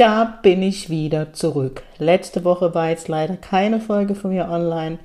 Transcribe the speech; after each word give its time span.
Da 0.00 0.38
bin 0.42 0.62
ich 0.62 0.88
wieder 0.88 1.34
zurück. 1.34 1.82
Letzte 1.98 2.42
Woche 2.42 2.74
war 2.74 2.88
jetzt 2.88 3.08
leider 3.08 3.36
keine 3.36 3.80
Folge 3.80 4.14
von 4.14 4.30
mir 4.30 4.48
online. 4.48 4.98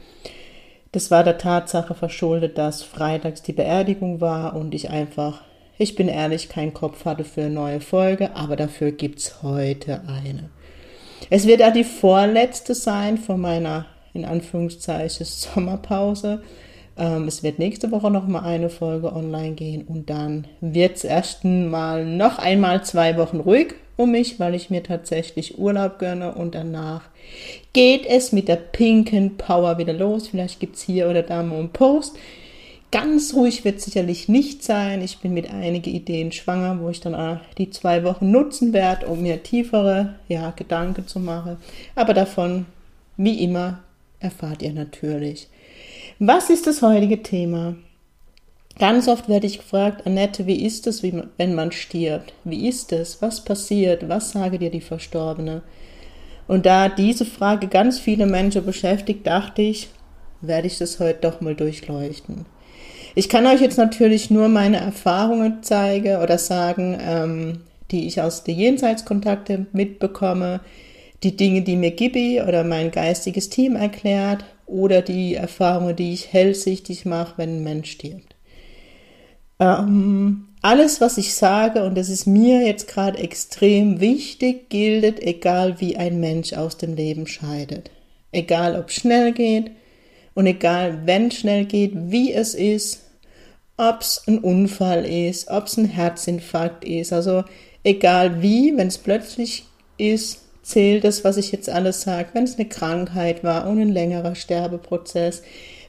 Das 0.94 1.12
war 1.12 1.26
der 1.26 1.38
Tatsache 1.38 1.94
verschuldet, 1.96 2.58
dass 2.58 2.82
freitags 2.82 3.42
die 3.42 3.52
Beerdigung 3.52 4.22
war 4.22 4.56
und 4.56 4.74
ich 4.74 4.90
einfach, 4.90 5.42
ich 5.78 5.96
bin 5.96 6.08
ehrlich, 6.08 6.48
keinen 6.48 6.74
Kopf 6.74 7.04
hatte 7.04 7.26
für 7.26 7.42
eine 7.42 7.50
neue 7.50 7.82
Folge, 7.82 8.38
aber 8.38 8.56
dafür 8.56 8.94
gibt 8.94 9.20
es 9.20 9.44
heute 9.44 10.00
eine. 10.08 10.50
Es 11.30 11.46
wird 11.46 11.60
ja 11.60 11.72
die 11.72 11.84
vorletzte 11.84 12.74
sein 12.74 13.18
von 13.18 13.42
meiner, 13.42 13.88
in 14.14 14.24
Anführungszeichen, 14.24 15.26
Sommerpause. 15.26 16.42
Ähm, 16.98 17.28
es 17.28 17.44
wird 17.44 17.60
nächste 17.60 17.92
Woche 17.92 18.10
noch 18.10 18.28
mal 18.28 18.44
eine 18.44 18.70
Folge 18.70 19.12
online 19.12 19.56
gehen 19.56 19.82
und 19.82 20.10
dann 20.10 20.48
wird 20.62 20.96
es 20.96 21.04
erst 21.04 21.44
mal 21.44 22.06
noch 22.06 22.38
einmal 22.38 22.86
zwei 22.86 23.18
Wochen 23.18 23.42
ruhig 23.42 23.76
um 23.98 24.12
mich, 24.12 24.40
weil 24.40 24.56
ich 24.56 24.70
mir 24.70 24.84
tatsächlich 24.84 25.58
Urlaub 25.58 26.00
gönne 26.00 26.36
und 26.36 26.56
danach 26.56 27.04
geht 27.74 28.06
es 28.06 28.32
mit 28.32 28.48
der 28.48 28.58
pinken 28.58 29.38
Power 29.38 29.78
wieder 29.78 29.94
los. 29.94 30.28
Vielleicht 30.28 30.60
gibt 30.60 30.76
es 30.76 30.84
hier 30.84 31.10
oder 31.10 31.24
da 31.24 31.44
mal 31.44 31.60
einen 31.60 31.70
Post. 31.70 32.18
Ganz 32.92 33.34
ruhig 33.34 33.66
wird 33.66 33.82
sicherlich 33.82 34.30
nicht 34.30 34.64
sein. 34.64 35.02
Ich 35.02 35.18
bin 35.20 35.34
mit 35.34 35.50
einigen 35.50 35.94
Ideen 35.94 36.32
schwanger, 36.32 36.80
wo 36.80 36.90
ich 36.90 37.02
dann 37.02 37.42
die 37.58 37.70
zwei 37.70 38.04
Wochen 38.04 38.32
nutzen 38.32 38.74
werde, 38.74 39.08
um 39.08 39.22
mir 39.22 39.44
tiefere 39.44 40.16
ja, 40.28 40.52
Gedanken 40.52 41.08
zu 41.08 41.20
machen. 41.20 41.58
Aber 41.96 42.14
davon, 42.14 42.66
wie 43.18 43.44
immer, 43.44 43.80
erfahrt 44.20 44.62
ihr 44.62 44.74
natürlich. 44.74 45.50
Was 46.20 46.50
ist 46.50 46.68
das 46.68 46.82
heutige 46.82 47.22
Thema? 47.22 47.76
Ganz 48.78 49.08
oft 49.08 49.30
werde 49.30 49.48
ich 49.48 49.60
gefragt, 49.60 50.06
Annette, 50.06 50.48
wie 50.48 50.66
ist 50.66 50.86
es, 50.86 51.02
wenn 51.02 51.56
man 51.56 51.72
stirbt? 51.72 52.34
Wie 52.44 52.68
ist 52.68 52.92
es? 52.92 53.22
Was 53.22 53.44
passiert? 53.44 54.10
Was 54.10 54.32
sage 54.32 54.60
dir 54.60 54.70
die 54.70 54.82
Verstorbene? 54.82 55.62
Und 56.48 56.66
da 56.66 56.90
diese 56.90 57.26
Frage 57.26 57.68
ganz 57.68 58.00
viele 58.00 58.26
Menschen 58.26 58.66
beschäftigt, 58.66 59.26
dachte 59.26 59.62
ich, 59.62 59.90
werde 60.42 60.68
ich 60.68 60.78
das 60.78 61.00
heute 61.00 61.20
doch 61.22 61.40
mal 61.40 61.56
durchleuchten. 61.56 62.46
Ich 63.16 63.30
kann 63.30 63.48
euch 63.48 63.62
jetzt 63.62 63.78
natürlich 63.78 64.30
nur 64.30 64.50
meine 64.50 64.78
Erfahrungen 64.78 65.64
zeigen 65.64 66.18
oder 66.18 66.38
sagen, 66.38 66.98
ähm, 67.00 67.62
die 67.92 68.08
ich 68.08 68.22
aus 68.22 68.44
den 68.44 68.58
Jenseitskontakten 68.58 69.68
mitbekomme, 69.72 70.60
die 71.24 71.38
Dinge, 71.38 71.62
die 71.62 71.78
mir 71.78 71.92
Gibi 71.92 72.42
oder 72.42 72.66
mein 72.66 72.92
geistiges 72.92 73.50
Team 73.50 73.78
erklärt 73.78 74.44
oder 74.66 75.02
die 75.02 75.36
Erfahrungen, 75.36 75.96
die 75.96 76.12
ich 76.12 76.34
hellsichtig 76.34 77.06
mache, 77.06 77.36
wenn 77.38 77.58
ein 77.58 77.64
Mensch 77.64 77.92
stirbt. 77.92 78.35
Ähm, 79.60 80.48
alles, 80.62 81.00
was 81.00 81.18
ich 81.18 81.36
sage, 81.36 81.84
und 81.84 81.96
das 81.96 82.10
ist 82.10 82.26
mir 82.26 82.66
jetzt 82.66 82.88
gerade 82.88 83.20
extrem 83.20 84.00
wichtig, 84.00 84.70
gilt, 84.70 85.22
egal 85.22 85.80
wie 85.80 85.96
ein 85.96 86.20
Mensch 86.20 86.54
aus 86.54 86.78
dem 86.78 86.96
Leben 86.96 87.28
scheidet. 87.28 87.92
Egal, 88.32 88.78
ob 88.78 88.92
schnell 88.92 89.32
geht 89.32 89.72
und 90.34 90.48
egal, 90.48 91.06
wenn 91.06 91.32
schnell 91.32 91.66
geht, 91.66 91.94
wie 91.96 92.34
es 92.34 92.56
ist, 92.56 93.04
ob 93.78 94.02
es 94.02 94.24
ein 94.28 94.40
Unfall 94.40 95.06
ist, 95.06 95.50
ob 95.50 95.68
es 95.68 95.78
ein 95.78 95.86
Herzinfarkt 95.86 96.84
ist. 96.84 97.14
Also 97.14 97.44
egal 97.84 98.42
wie, 98.42 98.76
wenn 98.76 98.88
es 98.88 98.98
plötzlich 98.98 99.66
ist, 99.98 100.42
zählt 100.64 101.04
das, 101.04 101.24
was 101.24 101.38
ich 101.38 101.52
jetzt 101.52 101.70
alles 101.70 102.02
sage, 102.02 102.30
wenn 102.34 102.44
es 102.44 102.56
eine 102.56 102.68
Krankheit 102.68 103.44
war 103.44 103.68
und 103.68 103.80
ein 103.80 103.90
längerer 103.90 104.36
Sterbeprozess. 104.36 105.44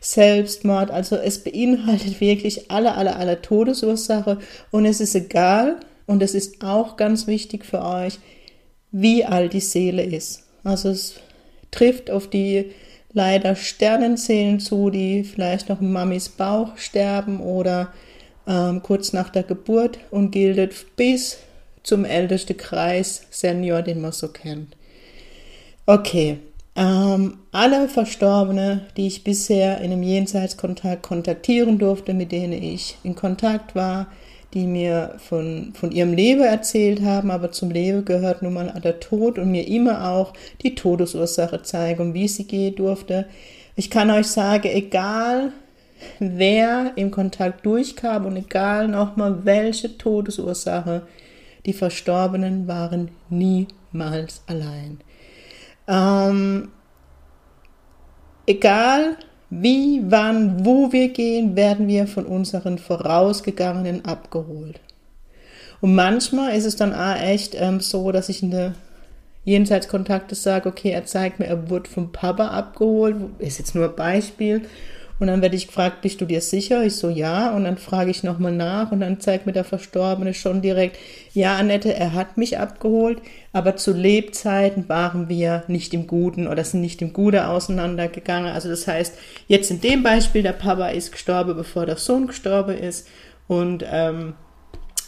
Selbstmord. 0.06 0.92
Also 0.92 1.16
es 1.16 1.42
beinhaltet 1.42 2.20
wirklich 2.20 2.70
alle, 2.70 2.94
alle, 2.94 3.16
alle 3.16 3.42
Todesursache 3.42 4.38
und 4.70 4.84
es 4.84 5.00
ist 5.00 5.16
egal 5.16 5.80
und 6.06 6.22
es 6.22 6.34
ist 6.34 6.62
auch 6.62 6.96
ganz 6.96 7.26
wichtig 7.26 7.64
für 7.64 7.82
euch, 7.84 8.20
wie 8.92 9.24
alt 9.24 9.52
die 9.52 9.60
Seele 9.60 10.04
ist. 10.04 10.44
Also 10.62 10.90
es 10.90 11.14
trifft 11.72 12.10
auf 12.10 12.30
die 12.30 12.70
leider 13.12 13.56
Sternenseelen 13.56 14.60
zu, 14.60 14.90
die 14.90 15.24
vielleicht 15.24 15.68
noch 15.68 15.80
in 15.80 15.90
Mamis 15.90 16.28
Bauch 16.28 16.76
sterben 16.76 17.40
oder 17.40 17.92
ähm, 18.46 18.82
kurz 18.84 19.12
nach 19.12 19.30
der 19.30 19.42
Geburt 19.42 19.98
und 20.12 20.30
gilt 20.30 20.94
bis 20.94 21.38
zum 21.82 22.04
ältesten 22.04 22.56
Kreis 22.56 23.26
Senior, 23.30 23.82
den 23.82 24.00
man 24.00 24.12
so 24.12 24.28
kennt. 24.28 24.76
Okay, 25.84 26.38
ähm, 26.76 27.38
alle 27.52 27.88
Verstorbene, 27.88 28.86
die 28.96 29.06
ich 29.06 29.24
bisher 29.24 29.78
in 29.78 29.92
einem 29.92 30.02
Jenseitskontakt 30.02 31.02
kontaktieren 31.02 31.78
durfte, 31.78 32.12
mit 32.12 32.32
denen 32.32 32.62
ich 32.62 32.98
in 33.02 33.14
Kontakt 33.14 33.74
war, 33.74 34.08
die 34.52 34.66
mir 34.66 35.14
von, 35.18 35.72
von 35.74 35.90
ihrem 35.90 36.12
Leben 36.12 36.42
erzählt 36.42 37.02
haben, 37.02 37.30
aber 37.30 37.50
zum 37.50 37.70
Leben 37.70 38.04
gehört 38.04 38.42
nun 38.42 38.54
mal 38.54 38.72
der 38.82 39.00
Tod 39.00 39.38
und 39.38 39.50
mir 39.50 39.66
immer 39.66 40.10
auch 40.10 40.32
die 40.62 40.74
Todesursache 40.74 41.62
zeigen, 41.62 42.00
um 42.02 42.14
wie 42.14 42.28
sie 42.28 42.44
geht 42.44 42.78
durfte. 42.78 43.26
Ich 43.74 43.90
kann 43.90 44.10
euch 44.10 44.26
sagen, 44.26 44.68
egal 44.68 45.52
wer 46.18 46.92
im 46.96 47.10
Kontakt 47.10 47.64
durchkam 47.64 48.26
und 48.26 48.36
egal 48.36 48.88
nochmal 48.88 49.44
welche 49.44 49.96
Todesursache, 49.96 51.02
die 51.64 51.72
Verstorbenen 51.72 52.68
waren 52.68 53.10
niemals 53.28 54.42
allein. 54.46 55.00
Ähm, 55.88 56.70
egal 58.46 59.16
wie, 59.50 60.02
wann, 60.06 60.64
wo 60.64 60.92
wir 60.92 61.08
gehen, 61.08 61.56
werden 61.56 61.86
wir 61.86 62.06
von 62.06 62.26
unseren 62.26 62.78
Vorausgegangenen 62.78 64.04
abgeholt. 64.04 64.80
Und 65.80 65.94
manchmal 65.94 66.56
ist 66.56 66.64
es 66.64 66.76
dann 66.76 66.94
auch 66.94 67.20
echt 67.20 67.54
ähm, 67.54 67.80
so, 67.80 68.10
dass 68.10 68.28
ich 68.28 68.42
in 68.42 68.50
der 68.50 68.74
Jenseitskontakte 69.44 70.34
sage, 70.34 70.68
okay, 70.68 70.90
er 70.90 71.04
zeigt 71.04 71.38
mir, 71.38 71.46
er 71.46 71.70
wurde 71.70 71.88
vom 71.88 72.10
Papa 72.10 72.48
abgeholt, 72.48 73.16
ist 73.38 73.58
jetzt 73.58 73.74
nur 73.74 73.88
ein 73.88 73.94
Beispiel. 73.94 74.62
Und 75.18 75.28
dann 75.28 75.40
werde 75.40 75.56
ich 75.56 75.68
gefragt, 75.68 76.02
bist 76.02 76.20
du 76.20 76.26
dir 76.26 76.42
sicher? 76.42 76.84
Ich 76.84 76.96
so, 76.96 77.08
ja. 77.08 77.54
Und 77.54 77.64
dann 77.64 77.78
frage 77.78 78.10
ich 78.10 78.22
nochmal 78.22 78.52
nach 78.52 78.92
und 78.92 79.00
dann 79.00 79.18
zeigt 79.18 79.46
mir 79.46 79.52
der 79.52 79.64
Verstorbene 79.64 80.34
schon 80.34 80.60
direkt, 80.60 80.98
ja, 81.32 81.56
Annette, 81.56 81.94
er 81.94 82.12
hat 82.12 82.36
mich 82.36 82.58
abgeholt, 82.58 83.22
aber 83.52 83.76
zu 83.76 83.92
Lebzeiten 83.92 84.88
waren 84.88 85.28
wir 85.28 85.64
nicht 85.68 85.94
im 85.94 86.06
Guten 86.06 86.46
oder 86.46 86.64
sind 86.64 86.82
nicht 86.82 87.00
im 87.00 87.14
Gute 87.14 87.48
auseinandergegangen. 87.48 88.52
Also 88.52 88.68
das 88.68 88.86
heißt, 88.86 89.14
jetzt 89.48 89.70
in 89.70 89.80
dem 89.80 90.02
Beispiel, 90.02 90.42
der 90.42 90.52
Papa 90.52 90.88
ist 90.88 91.12
gestorben, 91.12 91.56
bevor 91.56 91.86
der 91.86 91.96
Sohn 91.96 92.26
gestorben 92.26 92.76
ist 92.76 93.08
und 93.48 93.84
ähm, 93.90 94.34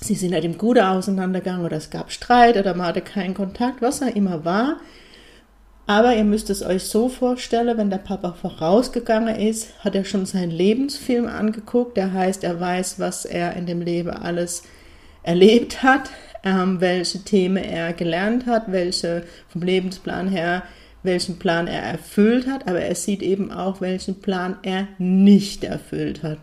sie 0.01 0.15
sind 0.15 0.33
halt 0.33 0.45
im 0.45 0.57
Gute 0.57 0.89
auseinandergegangen 0.89 1.67
oder 1.67 1.77
es 1.77 1.91
gab 1.91 2.11
Streit 2.13 2.57
oder 2.57 2.75
man 2.75 2.87
hatte 2.87 3.03
keinen 3.03 3.35
Kontakt, 3.35 3.83
was 3.83 4.01
er 4.01 4.17
immer 4.17 4.45
war. 4.45 4.79
Aber 5.89 6.15
ihr 6.15 6.25
müsst 6.25 6.51
es 6.51 6.63
euch 6.63 6.83
so 6.83 7.09
vorstellen, 7.09 7.79
wenn 7.79 7.89
der 7.89 7.97
Papa 7.97 8.35
vorausgegangen 8.35 9.35
ist, 9.35 9.73
hat 9.83 9.95
er 9.95 10.05
schon 10.05 10.27
seinen 10.27 10.51
Lebensfilm 10.51 11.27
angeguckt. 11.27 11.97
Der 11.97 12.13
heißt, 12.13 12.45
er 12.45 12.61
weiß, 12.61 13.01
was 13.01 13.25
er 13.25 13.57
in 13.57 13.65
dem 13.65 13.81
Leben 13.81 14.11
alles 14.11 14.65
erlebt 15.23 15.83
hat, 15.83 16.11
ähm, 16.45 16.83
welche 16.83 17.21
Themen 17.21 17.65
er 17.65 17.95
gelernt 17.95 18.45
hat, 18.45 18.71
welche 18.71 19.25
vom 19.49 19.63
Lebensplan 19.63 20.29
her, 20.29 20.63
welchen 21.03 21.39
Plan 21.39 21.67
er 21.67 21.81
erfüllt 21.85 22.47
hat, 22.47 22.69
aber 22.69 22.83
er 22.83 22.95
sieht 22.95 23.23
eben 23.23 23.51
auch, 23.51 23.81
welchen 23.81 24.21
Plan 24.21 24.59
er 24.63 24.89
nicht 24.99 25.65
erfüllt 25.65 26.23
hat. 26.23 26.41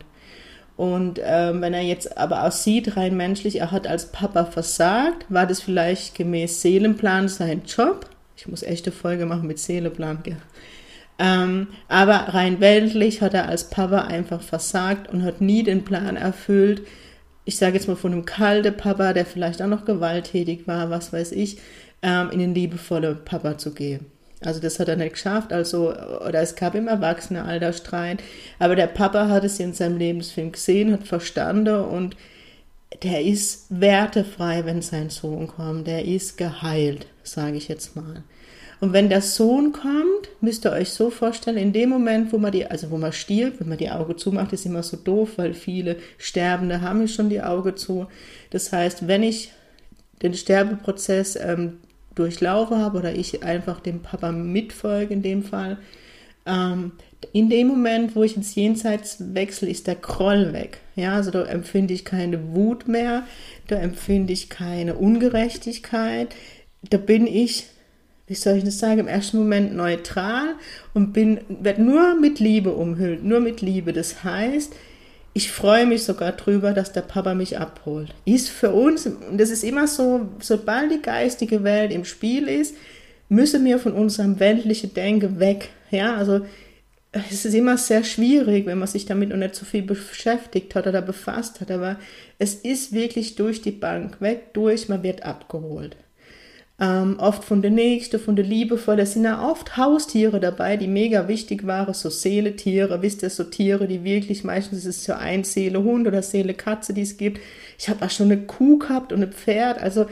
Und 0.76 1.22
ähm, 1.24 1.62
wenn 1.62 1.76
er 1.76 1.84
jetzt 1.84 2.18
aber 2.18 2.46
auch 2.46 2.52
sieht, 2.52 2.98
rein 2.98 3.16
menschlich, 3.16 3.60
er 3.60 3.72
hat 3.72 3.86
als 3.86 4.12
Papa 4.12 4.46
versagt, 4.46 5.28
war 5.30 5.46
das 5.46 5.62
vielleicht 5.62 6.16
gemäß 6.16 6.64
Seelenplan 6.64 7.30
sein 7.30 7.62
Job 7.68 8.10
ich 8.38 8.48
muss 8.48 8.64
echte 8.64 8.92
Folge 8.92 9.26
machen 9.26 9.48
mit 9.48 9.60
Seeleplan, 9.60 10.20
gell? 10.24 10.38
Ähm, 11.18 11.68
aber 11.88 12.34
rein 12.34 12.60
weltlich 12.60 13.22
hat 13.22 13.34
er 13.34 13.48
als 13.48 13.70
Papa 13.70 14.02
einfach 14.02 14.42
versagt 14.42 15.10
und 15.10 15.24
hat 15.24 15.40
nie 15.40 15.64
den 15.64 15.86
Plan 15.86 16.18
erfüllt. 16.18 16.82
Ich 17.46 17.58
sage 17.58 17.76
jetzt 17.76 17.88
mal 17.88 17.96
von 17.96 18.12
einem 18.12 18.26
kalten 18.26 18.76
Papa, 18.76 19.14
der 19.14 19.26
vielleicht 19.26 19.62
auch 19.62 19.68
noch 19.68 19.86
gewalttätig 19.86 20.68
war, 20.68 20.90
was 20.90 21.14
weiß 21.14 21.32
ich, 21.32 21.60
ähm, 22.02 22.32
in 22.32 22.40
den 22.40 22.56
liebevollen 22.56 23.24
Papa 23.24 23.58
zu 23.58 23.74
gehen. 23.74 24.08
Also 24.42 24.60
das 24.60 24.80
hat 24.80 24.90
er 24.90 24.98
nicht 24.98 25.14
geschafft, 25.14 25.54
also, 25.54 25.94
oder 25.94 26.42
es 26.42 26.56
gab 26.56 26.76
im 26.76 26.88
Erwachsenenalter 26.88 27.72
Streit, 27.72 28.22
aber 28.60 28.76
der 28.76 28.88
Papa 28.88 29.30
hat 29.30 29.46
es 29.46 29.60
in 29.60 29.74
seinem 29.74 29.98
Lebensfilm 29.98 30.52
gesehen, 30.52 30.92
hat 30.92 31.08
verstanden 31.08 31.80
und 31.80 32.18
der 33.04 33.24
ist 33.24 33.68
wertefrei, 33.70 34.66
wenn 34.66 34.82
sein 34.82 35.10
Sohn 35.10 35.48
kommt. 35.48 35.88
Der 35.88 36.06
ist 36.06 36.38
geheilt, 36.38 37.08
sage 37.24 37.58
ich 37.58 37.68
jetzt 37.68 37.96
mal. 37.96 38.24
Und 38.80 38.94
wenn 38.94 39.10
der 39.10 39.22
Sohn 39.22 39.72
kommt, 39.72 40.30
müsst 40.42 40.66
ihr 40.66 40.72
euch 40.72 40.90
so 40.90 41.10
vorstellen, 41.10 41.58
in 41.58 41.74
dem 41.74 41.90
Moment, 41.90 42.34
wo 42.34 42.38
man 42.38 42.52
die, 42.52 42.66
also 42.66 42.92
wo 42.92 42.98
man 42.98 43.14
stirbt, 43.14 43.60
wenn 43.60 43.70
man 43.70 43.78
die 43.78 43.90
Augen 43.90 44.18
zumacht, 44.18 44.54
ist 44.54 44.66
immer 44.66 44.84
so 44.84 44.98
doof, 44.98 45.38
weil 45.38 45.54
viele 45.54 45.98
Sterbende 46.18 46.82
haben 46.82 47.08
schon 47.08 47.30
die 47.30 47.42
Augen 47.42 47.78
zu. 47.78 48.08
Das 48.50 48.72
heißt, 48.72 49.08
wenn 49.08 49.24
ich 49.24 49.52
den 50.22 50.34
Sterbeprozess 50.34 51.38
ähm, 51.38 51.78
durchlaufe 52.16 52.78
habe 52.78 52.98
oder 52.98 53.14
ich 53.14 53.44
einfach 53.44 53.80
dem 53.80 54.02
Papa 54.02 54.32
mitfolge 54.32 55.14
in 55.14 55.22
dem 55.22 55.44
Fall, 55.44 55.78
ähm, 56.46 56.94
in 57.34 57.50
dem 57.50 57.68
Moment, 57.68 58.16
wo 58.16 58.24
ich 58.24 58.36
ins 58.36 58.56
Jenseits 58.56 59.18
wechsle, 59.34 59.70
ist 59.70 59.88
der 59.88 59.96
Kroll 59.96 60.54
weg. 60.54 60.80
Ja, 60.96 61.14
also 61.16 61.32
da 61.32 61.44
empfinde 61.46 61.94
ich 61.94 62.06
keine 62.06 62.54
Wut 62.54 62.88
mehr, 62.88 63.24
da 63.68 63.78
empfinde 63.78 64.34
ich 64.34 64.50
keine 64.50 64.96
Ungerechtigkeit, 64.96 66.34
da 66.90 66.98
bin 66.98 67.28
ich, 67.28 67.68
wie 68.28 68.36
soll 68.36 68.58
ich 68.58 68.64
das 68.64 68.80
sagen, 68.80 69.00
im 69.00 69.08
ersten 69.08 69.38
Moment 69.38 69.76
neutral 69.76 70.56
und 70.94 71.14
bin, 71.14 71.40
werde 71.50 71.82
nur 71.82 72.16
mit 72.20 72.40
Liebe 72.40 72.72
umhüllt, 72.72 73.24
nur 73.24 73.40
mit 73.40 73.62
Liebe. 73.62 73.94
Das 73.94 74.24
heißt, 74.24 74.74
ich 75.34 75.52
freue 75.52 75.86
mich 75.86 76.04
sogar 76.04 76.32
drüber, 76.32 76.72
dass 76.72 76.94
der 76.94 77.02
Papa 77.02 77.34
mich 77.34 77.60
abholt. 77.60 78.16
Ist 78.24 78.50
für 78.50 78.72
uns, 78.72 79.06
und 79.06 79.38
das 79.38 79.50
ist 79.50 79.66
immer 79.66 79.86
so, 79.86 80.30
sobald 80.40 80.92
die 80.92 81.02
geistige 81.02 81.64
Welt 81.64 81.92
im 81.92 82.06
Spiel 82.06 82.48
ist, 82.48 82.74
müssen 83.28 83.66
wir 83.66 83.80
von 83.80 83.92
unserem 83.92 84.40
weltlichen 84.40 84.94
Denken 84.94 85.40
weg. 85.40 85.70
Ja, 85.92 86.16
also 86.16 86.46
es 87.16 87.46
ist 87.46 87.54
immer 87.54 87.78
sehr 87.78 88.04
schwierig, 88.04 88.66
wenn 88.66 88.78
man 88.78 88.88
sich 88.88 89.06
damit 89.06 89.30
noch 89.30 89.38
nicht 89.38 89.56
so 89.56 89.66
viel 89.66 89.84
beschäftigt 89.84 90.76
hat 90.76 90.86
oder 90.86 91.02
befasst 91.02 91.62
hat, 91.62 91.72
aber 91.72 91.98
es 92.40 92.56
ist 92.56 92.92
wirklich 92.92 93.36
durch 93.36 93.62
die 93.62 93.72
Bank 93.72 94.20
weg, 94.20 94.54
durch, 94.54 94.90
man 94.90 95.02
wird 95.02 95.24
abgeholt. 95.24 95.96
Ähm, 96.78 97.16
oft 97.20 97.46
von 97.46 97.62
der 97.62 97.72
Nächste, 97.72 98.20
von 98.20 98.36
der 98.36 98.44
Liebevoll, 98.44 98.98
da 98.98 99.06
sind 99.06 99.24
ja 99.24 99.50
oft 99.50 99.78
Haustiere 99.78 100.42
dabei, 100.42 100.76
die 100.76 100.90
mega 100.90 101.30
wichtig 101.30 101.66
waren, 101.66 101.94
so 101.94 102.10
Seeletiere, 102.10 103.02
wisst 103.02 103.24
ihr, 103.24 103.30
so 103.30 103.46
Tiere, 103.46 103.88
die 103.88 104.04
wirklich, 104.04 104.44
meistens 104.44 104.80
ist 104.80 104.98
es 104.98 105.04
so 105.06 105.14
ein 105.14 105.46
Seele 105.46 105.82
Hund 105.82 106.06
oder 106.08 106.22
Seele 106.22 106.54
Katze, 106.54 106.94
die 106.94 107.04
es 107.04 107.16
gibt. 107.16 107.40
Ich 107.80 107.88
habe 107.88 108.04
auch 108.04 108.10
schon 108.10 108.30
eine 108.30 108.42
Kuh 108.42 108.78
gehabt 108.78 109.14
und 109.14 109.24
ein 109.24 109.32
Pferd, 109.32 109.82
also 109.82 110.08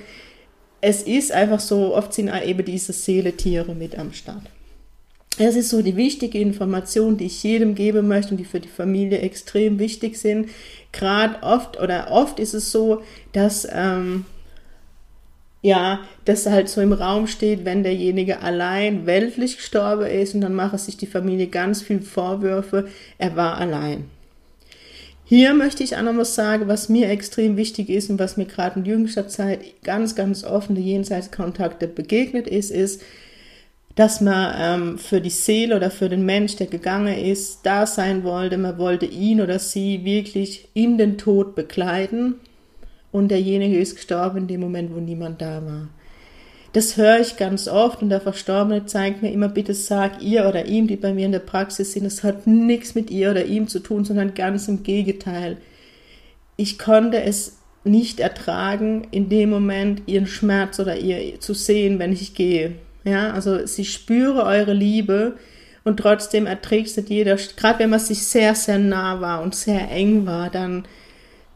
es 0.79 1.03
ist 1.03 1.33
einfach 1.33 1.59
so, 1.59 1.93
oft 1.95 2.13
sind 2.13 2.31
eben 2.45 2.63
diese 2.63 2.93
Seeletiere 2.93 3.75
mit 3.75 3.97
am 3.97 4.13
Start. 4.13 4.43
Das 5.39 5.55
ist 5.55 5.69
so 5.69 5.81
die 5.81 5.95
wichtige 5.95 6.39
Information, 6.39 7.17
die 7.17 7.25
ich 7.25 7.41
jedem 7.41 7.73
geben 7.73 8.07
möchte 8.07 8.31
und 8.31 8.37
die 8.37 8.45
für 8.45 8.59
die 8.59 8.67
Familie 8.67 9.19
extrem 9.19 9.79
wichtig 9.79 10.17
sind. 10.17 10.49
Gerade 10.91 11.41
oft 11.41 11.79
oder 11.79 12.11
oft 12.11 12.39
ist 12.39 12.53
es 12.53 12.71
so, 12.71 13.01
dass 13.31 13.67
ähm, 13.71 14.25
ja, 15.63 16.01
das 16.25 16.45
halt 16.45 16.69
so 16.69 16.81
im 16.81 16.93
Raum 16.93 17.25
steht, 17.25 17.65
wenn 17.65 17.83
derjenige 17.83 18.41
allein 18.41 19.05
weltlich 19.05 19.57
gestorben 19.57 20.05
ist 20.05 20.35
und 20.35 20.41
dann 20.41 20.53
macht 20.53 20.77
sich 20.77 20.97
die 20.97 21.07
Familie 21.07 21.47
ganz 21.47 21.81
viel 21.81 22.01
Vorwürfe, 22.01 22.89
er 23.17 23.35
war 23.35 23.57
allein. 23.57 24.09
Hier 25.23 25.53
möchte 25.53 25.81
ich 25.81 25.95
auch 25.95 26.01
noch 26.01 26.17
was 26.17 26.35
sagen, 26.35 26.67
was 26.67 26.89
mir 26.89 27.09
extrem 27.09 27.55
wichtig 27.55 27.89
ist 27.89 28.09
und 28.09 28.19
was 28.19 28.35
mir 28.35 28.45
gerade 28.45 28.81
in 28.81 28.85
jüngster 28.85 29.29
Zeit 29.29 29.61
ganz, 29.83 30.15
ganz 30.15 30.43
offene 30.43 30.81
Jenseitskontakte 30.81 31.87
begegnet 31.87 32.45
ist, 32.45 32.69
ist, 32.69 33.01
dass 33.95 34.21
man 34.21 34.55
ähm, 34.57 34.97
für 34.97 35.21
die 35.21 35.29
Seele 35.29 35.75
oder 35.75 35.91
für 35.91 36.09
den 36.09 36.25
Mensch, 36.25 36.55
der 36.55 36.67
gegangen 36.67 37.15
ist, 37.15 37.59
da 37.63 37.85
sein 37.85 38.23
wollte. 38.23 38.57
Man 38.57 38.77
wollte 38.77 39.05
ihn 39.05 39.39
oder 39.39 39.59
sie 39.59 40.03
wirklich 40.03 40.67
in 40.73 40.97
den 40.97 41.17
Tod 41.17 41.55
begleiten 41.55 42.35
und 43.11 43.29
derjenige 43.29 43.77
ist 43.77 43.95
gestorben 43.95 44.39
in 44.39 44.47
dem 44.47 44.61
Moment, 44.61 44.93
wo 44.93 44.99
niemand 44.99 45.41
da 45.41 45.63
war. 45.63 45.89
Das 46.73 46.97
höre 46.97 47.19
ich 47.19 47.37
ganz 47.37 47.67
oft 47.67 48.01
und 48.01 48.09
der 48.09 48.19
Verstorbene 48.19 48.87
zeigt 48.87 49.21
mir 49.21 49.31
immer, 49.31 49.47
bitte 49.47 49.75
sag 49.75 50.23
ihr 50.23 50.47
oder 50.47 50.65
ihm, 50.65 50.87
die 50.87 50.95
bei 50.95 51.13
mir 51.13 51.27
in 51.27 51.31
der 51.31 51.37
Praxis 51.37 51.93
sind, 51.93 52.05
es 52.05 52.23
hat 52.23 52.47
nichts 52.47 52.95
mit 52.95 53.11
ihr 53.11 53.29
oder 53.29 53.45
ihm 53.45 53.67
zu 53.67 53.79
tun, 53.79 54.05
sondern 54.05 54.33
ganz 54.33 54.67
im 54.67 54.81
Gegenteil. 54.81 55.57
Ich 56.57 56.79
konnte 56.79 57.21
es 57.21 57.59
nicht 57.83 58.19
ertragen, 58.19 59.07
in 59.11 59.29
dem 59.29 59.51
Moment 59.51 60.01
ihren 60.07 60.25
Schmerz 60.25 60.79
oder 60.79 60.97
ihr 60.97 61.39
zu 61.39 61.53
sehen, 61.53 61.99
wenn 61.99 62.11
ich 62.11 62.33
gehe. 62.33 62.73
Ja, 63.03 63.31
also 63.31 63.65
sie 63.65 63.85
spüre 63.85 64.43
eure 64.43 64.73
Liebe 64.73 65.35
und 65.83 65.97
trotzdem 65.97 66.45
erträgst 66.45 66.97
du 66.97 67.01
jeder, 67.01 67.35
gerade 67.57 67.79
wenn 67.79 67.89
man 67.89 67.99
sich 67.99 68.25
sehr, 68.25 68.55
sehr 68.55 68.79
nah 68.79 69.19
war 69.19 69.41
und 69.41 69.55
sehr 69.55 69.91
eng 69.91 70.25
war, 70.25 70.49
dann 70.49 70.85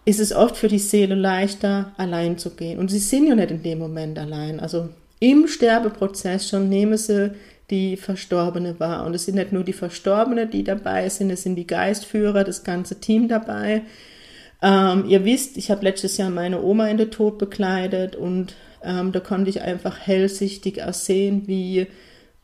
ist 0.03 0.19
es 0.19 0.33
oft 0.33 0.57
für 0.57 0.67
die 0.67 0.79
Seele 0.79 1.15
leichter, 1.15 1.93
allein 1.97 2.37
zu 2.37 2.55
gehen. 2.55 2.79
Und 2.79 2.89
sie 2.89 2.99
sind 2.99 3.27
ja 3.27 3.35
nicht 3.35 3.51
in 3.51 3.63
dem 3.63 3.79
Moment 3.79 4.17
allein. 4.19 4.59
Also 4.59 4.89
im 5.19 5.47
Sterbeprozess 5.47 6.49
schon 6.49 6.69
nehmen 6.69 6.97
sie 6.97 7.31
die 7.69 7.97
Verstorbene 7.97 8.79
wahr. 8.79 9.05
Und 9.05 9.13
es 9.13 9.25
sind 9.25 9.35
nicht 9.35 9.51
nur 9.51 9.63
die 9.63 9.73
Verstorbene, 9.73 10.47
die 10.47 10.63
dabei 10.63 11.09
sind, 11.09 11.29
es 11.29 11.43
sind 11.43 11.55
die 11.55 11.67
Geistführer, 11.67 12.43
das 12.43 12.63
ganze 12.63 12.99
Team 12.99 13.27
dabei. 13.27 13.81
Ähm, 14.61 15.05
ihr 15.07 15.25
wisst, 15.25 15.57
ich 15.57 15.69
habe 15.69 15.83
letztes 15.83 16.17
Jahr 16.17 16.29
meine 16.29 16.61
Oma 16.61 16.87
in 16.87 16.97
den 16.97 17.11
Tod 17.11 17.37
bekleidet 17.37 18.15
und 18.15 18.55
ähm, 18.87 19.11
da 19.11 19.19
konnte 19.19 19.49
ich 19.49 19.61
einfach 19.61 19.99
hellsichtig 19.99 20.77
ersehen, 20.77 21.43
wie, 21.45 21.87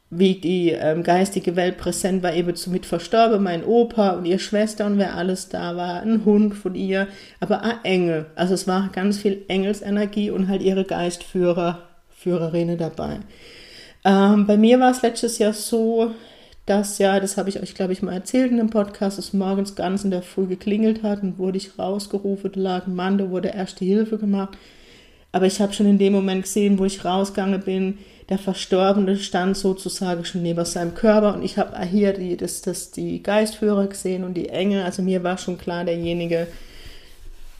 wie 0.09 0.35
die 0.35 0.71
ähm, 0.71 1.01
geistige 1.03 1.55
Welt 1.55 1.77
präsent 1.77 2.21
war, 2.21 2.33
eben 2.33 2.55
zu 2.55 2.69
mit 2.69 2.85
verstorben, 2.85 3.43
mein 3.43 3.63
Opa 3.63 4.11
und 4.11 4.25
ihre 4.25 4.39
Schwester 4.39 4.85
und 4.85 4.97
wer 4.97 5.15
alles 5.15 5.49
da 5.49 5.75
war, 5.77 6.01
ein 6.01 6.25
Hund 6.25 6.53
von 6.53 6.75
ihr, 6.75 7.07
aber 7.39 7.63
auch 7.63 7.83
Engel. 7.85 8.25
Also 8.35 8.53
es 8.53 8.67
war 8.67 8.89
ganz 8.91 9.17
viel 9.17 9.43
Engelsenergie 9.47 10.29
und 10.31 10.49
halt 10.49 10.61
ihre 10.61 10.83
Geistführer, 10.83 11.87
Führerinnen 12.09 12.77
dabei. 12.77 13.19
Ähm, 14.05 14.45
bei 14.45 14.57
mir 14.57 14.79
war 14.79 14.91
es 14.91 15.01
letztes 15.01 15.37
Jahr 15.37 15.53
so, 15.53 16.11
dass 16.65 16.97
ja, 16.97 17.19
das 17.19 17.37
habe 17.37 17.49
ich 17.49 17.61
euch, 17.61 17.73
glaube 17.73 17.93
ich, 17.93 18.01
mal 18.01 18.13
erzählt 18.13 18.51
in 18.51 18.57
dem 18.57 18.69
Podcast, 18.69 19.17
es 19.17 19.33
morgens 19.33 19.75
ganz 19.75 20.03
in 20.03 20.11
der 20.11 20.21
Früh 20.21 20.45
geklingelt 20.45 21.03
hat 21.03 21.23
und 21.23 21.37
wurde 21.37 21.57
ich 21.57 21.77
rausgerufen, 21.79 22.51
lag 22.55 22.87
ein 22.87 22.95
Mann, 22.95 23.17
da 23.17 23.29
wurde 23.29 23.49
erste 23.49 23.85
Hilfe 23.85 24.17
gemacht. 24.17 24.57
Aber 25.33 25.47
ich 25.47 25.59
habe 25.59 25.74
schon 25.74 25.88
in 25.88 25.97
dem 25.97 26.13
Moment 26.13 26.44
gesehen, 26.44 26.80
wo 26.80 26.85
ich 26.85 27.03
rausgegangen 27.03 27.59
bin, 27.59 27.97
der 28.30 28.38
Verstorbene 28.38 29.18
stand 29.18 29.57
sozusagen 29.57 30.24
schon 30.24 30.44
neben 30.44 30.63
seinem 30.63 30.95
Körper 30.95 31.33
und 31.33 31.44
ich 31.44 31.57
habe 31.57 31.77
hier 31.85 32.13
die, 32.13 32.38
das, 32.38 32.62
das, 32.62 32.91
die 32.91 33.21
Geistführer 33.21 33.88
gesehen 33.88 34.24
und 34.24 34.35
die 34.35 34.47
Engel. 34.47 34.83
Also 34.83 35.01
mir 35.01 35.24
war 35.24 35.38
schon 35.38 35.57
klar, 35.57 35.83
derjenige 35.83 36.47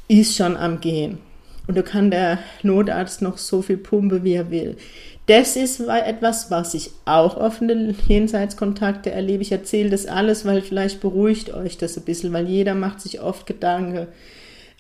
ist 0.08 0.38
schon 0.38 0.56
am 0.56 0.80
Gehen. 0.80 1.18
Und 1.68 1.76
da 1.78 1.82
kann 1.82 2.12
der 2.12 2.40
Notarzt 2.62 3.22
noch 3.22 3.38
so 3.38 3.62
viel 3.62 3.78
pumpe, 3.78 4.24
wie 4.24 4.34
er 4.34 4.52
will. 4.52 4.78
Das 5.26 5.56
ist 5.56 5.80
etwas, 5.80 6.52
was 6.52 6.74
ich 6.74 6.92
auch 7.06 7.38
offene 7.38 7.96
Jenseitskontakte 8.08 9.12
erlebe. 9.12 9.42
Ich 9.42 9.52
erzähle 9.52 9.90
das 9.90 10.06
alles, 10.06 10.46
weil 10.46 10.62
vielleicht 10.62 11.02
beruhigt 11.02 11.54
euch 11.54 11.78
das 11.78 11.98
ein 11.98 12.04
bisschen, 12.04 12.34
weil 12.34 12.48
jeder 12.48 12.76
macht 12.76 13.02
sich 13.02 13.22
oft 13.22 13.46
Gedanken. 13.46 14.08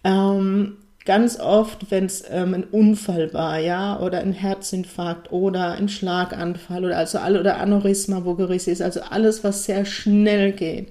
Ähm, 0.03 0.77
ganz 1.05 1.39
oft, 1.39 1.91
wenn 1.91 2.05
es 2.05 2.24
ähm, 2.29 2.53
ein 2.53 2.63
Unfall 2.63 3.33
war, 3.33 3.60
ja, 3.60 4.00
oder 4.00 4.19
ein 4.19 4.33
Herzinfarkt 4.33 5.31
oder 5.31 5.74
ein 5.74 5.89
Schlaganfall 5.89 6.86
oder 6.86 6.98
also 6.98 7.17
alle 7.17 7.39
oder 7.39 7.57
Aneurysma, 7.57 8.24
wo 8.24 8.36
gerissen 8.36 8.72
ist, 8.72 8.81
also 8.81 9.01
alles, 9.01 9.43
was 9.43 9.65
sehr 9.65 9.86
schnell 9.86 10.53
geht. 10.53 10.88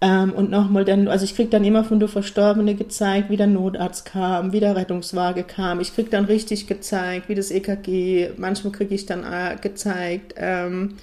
Ähm, 0.00 0.32
und 0.32 0.50
nochmal 0.50 0.84
dann, 0.84 1.06
also 1.06 1.24
ich 1.24 1.36
krieg 1.36 1.52
dann 1.52 1.64
immer 1.64 1.84
von 1.84 2.00
der 2.00 2.08
Verstorbene 2.08 2.74
gezeigt, 2.74 3.30
wie 3.30 3.36
der 3.36 3.46
Notarzt 3.46 4.04
kam, 4.04 4.52
wie 4.52 4.58
der 4.58 4.74
Rettungswagen 4.74 5.46
kam. 5.46 5.78
Ich 5.78 5.94
krieg 5.94 6.10
dann 6.10 6.24
richtig 6.24 6.66
gezeigt, 6.66 7.28
wie 7.28 7.36
das 7.36 7.52
EKG, 7.52 8.30
manchmal 8.36 8.72
kriege 8.72 8.94
ich 8.94 9.06
dann 9.06 9.22
äh, 9.22 9.56
gezeigt, 9.60 10.34
ähm, 10.36 10.96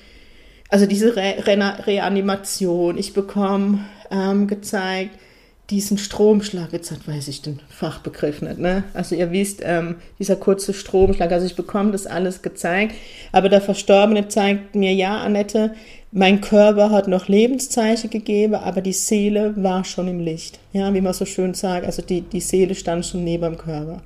also 0.67 0.85
diese 0.85 1.15
Re 1.15 1.35
Re 1.47 1.87
Reanimation. 1.87 2.97
Ich 2.97 3.13
bekomme 3.13 3.85
ähm, 4.11 4.47
gezeigt, 4.47 5.17
diesen 5.69 5.97
Stromschlag, 5.97 6.73
jetzt 6.73 7.07
weiß 7.07 7.27
ich 7.27 7.41
den 7.41 7.59
Fachbegriff 7.69 8.41
nicht, 8.41 8.57
ne? 8.57 8.83
Also 8.93 9.15
ihr 9.15 9.31
wisst, 9.31 9.61
ähm, 9.63 9.95
dieser 10.17 10.35
kurze 10.35 10.73
Stromschlag, 10.73 11.31
also 11.31 11.45
ich 11.45 11.55
bekomme 11.55 11.91
das 11.91 12.07
alles 12.07 12.41
gezeigt, 12.41 12.95
aber 13.31 13.49
der 13.49 13.61
Verstorbene 13.61 14.27
zeigt 14.27 14.75
mir, 14.75 14.93
ja, 14.93 15.19
Annette, 15.19 15.73
mein 16.11 16.41
Körper 16.41 16.89
hat 16.89 17.07
noch 17.07 17.27
Lebenszeichen 17.27 18.09
gegeben, 18.09 18.55
aber 18.55 18.81
die 18.81 18.93
Seele 18.93 19.53
war 19.57 19.85
schon 19.85 20.07
im 20.07 20.19
Licht. 20.19 20.59
Ja, 20.73 20.91
wie 20.93 21.01
man 21.01 21.13
so 21.13 21.25
schön 21.25 21.53
sagt, 21.53 21.85
also 21.85 22.01
die, 22.01 22.21
die 22.21 22.41
Seele 22.41 22.73
stand 22.73 23.05
schon 23.05 23.23
neben 23.23 23.43
dem 23.43 23.57
Körper. 23.57 24.01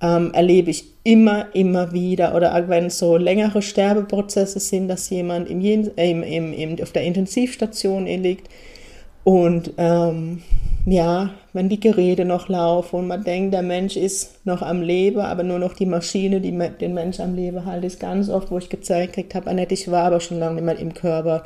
Ähm, 0.00 0.32
erlebe 0.32 0.70
ich 0.70 0.84
immer, 1.04 1.54
immer 1.54 1.92
wieder. 1.92 2.34
Oder 2.34 2.68
wenn 2.68 2.90
so 2.90 3.16
längere 3.16 3.62
Sterbeprozesse 3.62 4.58
sind, 4.58 4.88
dass 4.88 5.10
jemand 5.10 5.48
im, 5.48 5.60
äh, 5.60 6.10
im, 6.10 6.22
im, 6.24 6.52
im, 6.52 6.82
auf 6.82 6.90
der 6.90 7.02
Intensivstation 7.02 8.06
liegt 8.06 8.48
und 9.22 9.72
ähm, 9.76 10.42
ja, 10.92 11.30
wenn 11.52 11.68
die 11.68 11.80
Geräte 11.80 12.24
noch 12.24 12.48
laufen 12.48 12.96
und 12.96 13.06
man 13.08 13.24
denkt, 13.24 13.52
der 13.54 13.62
Mensch 13.62 13.96
ist 13.96 14.44
noch 14.46 14.62
am 14.62 14.82
Leben, 14.82 15.20
aber 15.20 15.42
nur 15.42 15.58
noch 15.58 15.74
die 15.74 15.86
Maschine, 15.86 16.40
die 16.40 16.56
den 16.80 16.94
Mensch 16.94 17.20
am 17.20 17.34
Leben 17.34 17.64
hält, 17.64 17.84
ist 17.84 18.00
ganz 18.00 18.28
oft, 18.28 18.50
wo 18.50 18.58
ich 18.58 18.68
gezeigt 18.68 19.34
habe, 19.34 19.50
Annette, 19.50 19.74
ich 19.74 19.90
war 19.90 20.04
aber 20.04 20.20
schon 20.20 20.38
lange 20.38 20.54
nicht 20.56 20.64
mehr 20.64 20.78
im 20.78 20.94
Körper. 20.94 21.44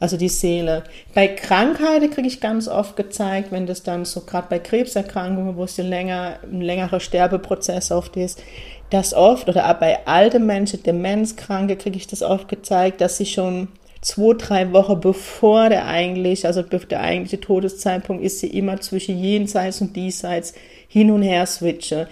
also 0.00 0.16
die 0.16 0.30
Seele. 0.30 0.84
Bei 1.14 1.28
Krankheiten 1.28 2.10
kriege 2.10 2.26
ich 2.26 2.40
ganz 2.40 2.68
oft 2.68 2.96
gezeigt, 2.96 3.52
wenn 3.52 3.66
das 3.66 3.82
dann 3.82 4.06
so 4.06 4.22
gerade 4.22 4.46
bei 4.48 4.58
Krebserkrankungen, 4.58 5.56
wo 5.56 5.64
es 5.64 5.78
ein, 5.78 5.86
länger, 5.86 6.38
ein 6.42 6.62
längerer 6.62 7.00
Sterbeprozess 7.00 7.92
oft 7.92 8.16
ist, 8.16 8.42
dass 8.88 9.14
oft, 9.14 9.48
oder 9.48 9.70
auch 9.70 9.74
bei 9.74 10.06
alten 10.06 10.46
Menschen, 10.46 10.82
Demenzkranke, 10.82 11.76
kriege 11.76 11.96
ich 11.96 12.06
das 12.06 12.22
oft 12.22 12.48
gezeigt, 12.48 13.00
dass 13.00 13.18
sie 13.18 13.26
schon 13.26 13.68
zwei, 14.00 14.34
drei 14.34 14.72
Wochen 14.72 15.00
bevor 15.00 15.68
der 15.68 15.86
eigentlich, 15.86 16.46
also 16.46 16.62
der 16.62 17.00
eigentliche 17.00 17.40
Todeszeitpunkt 17.40 18.22
ist, 18.24 18.40
sie 18.40 18.48
immer 18.48 18.80
zwischen 18.80 19.18
jenseits 19.18 19.80
und 19.80 19.94
diesseits 19.96 20.54
hin 20.88 21.10
und 21.10 21.22
her 21.22 21.46
switchen. 21.46 22.06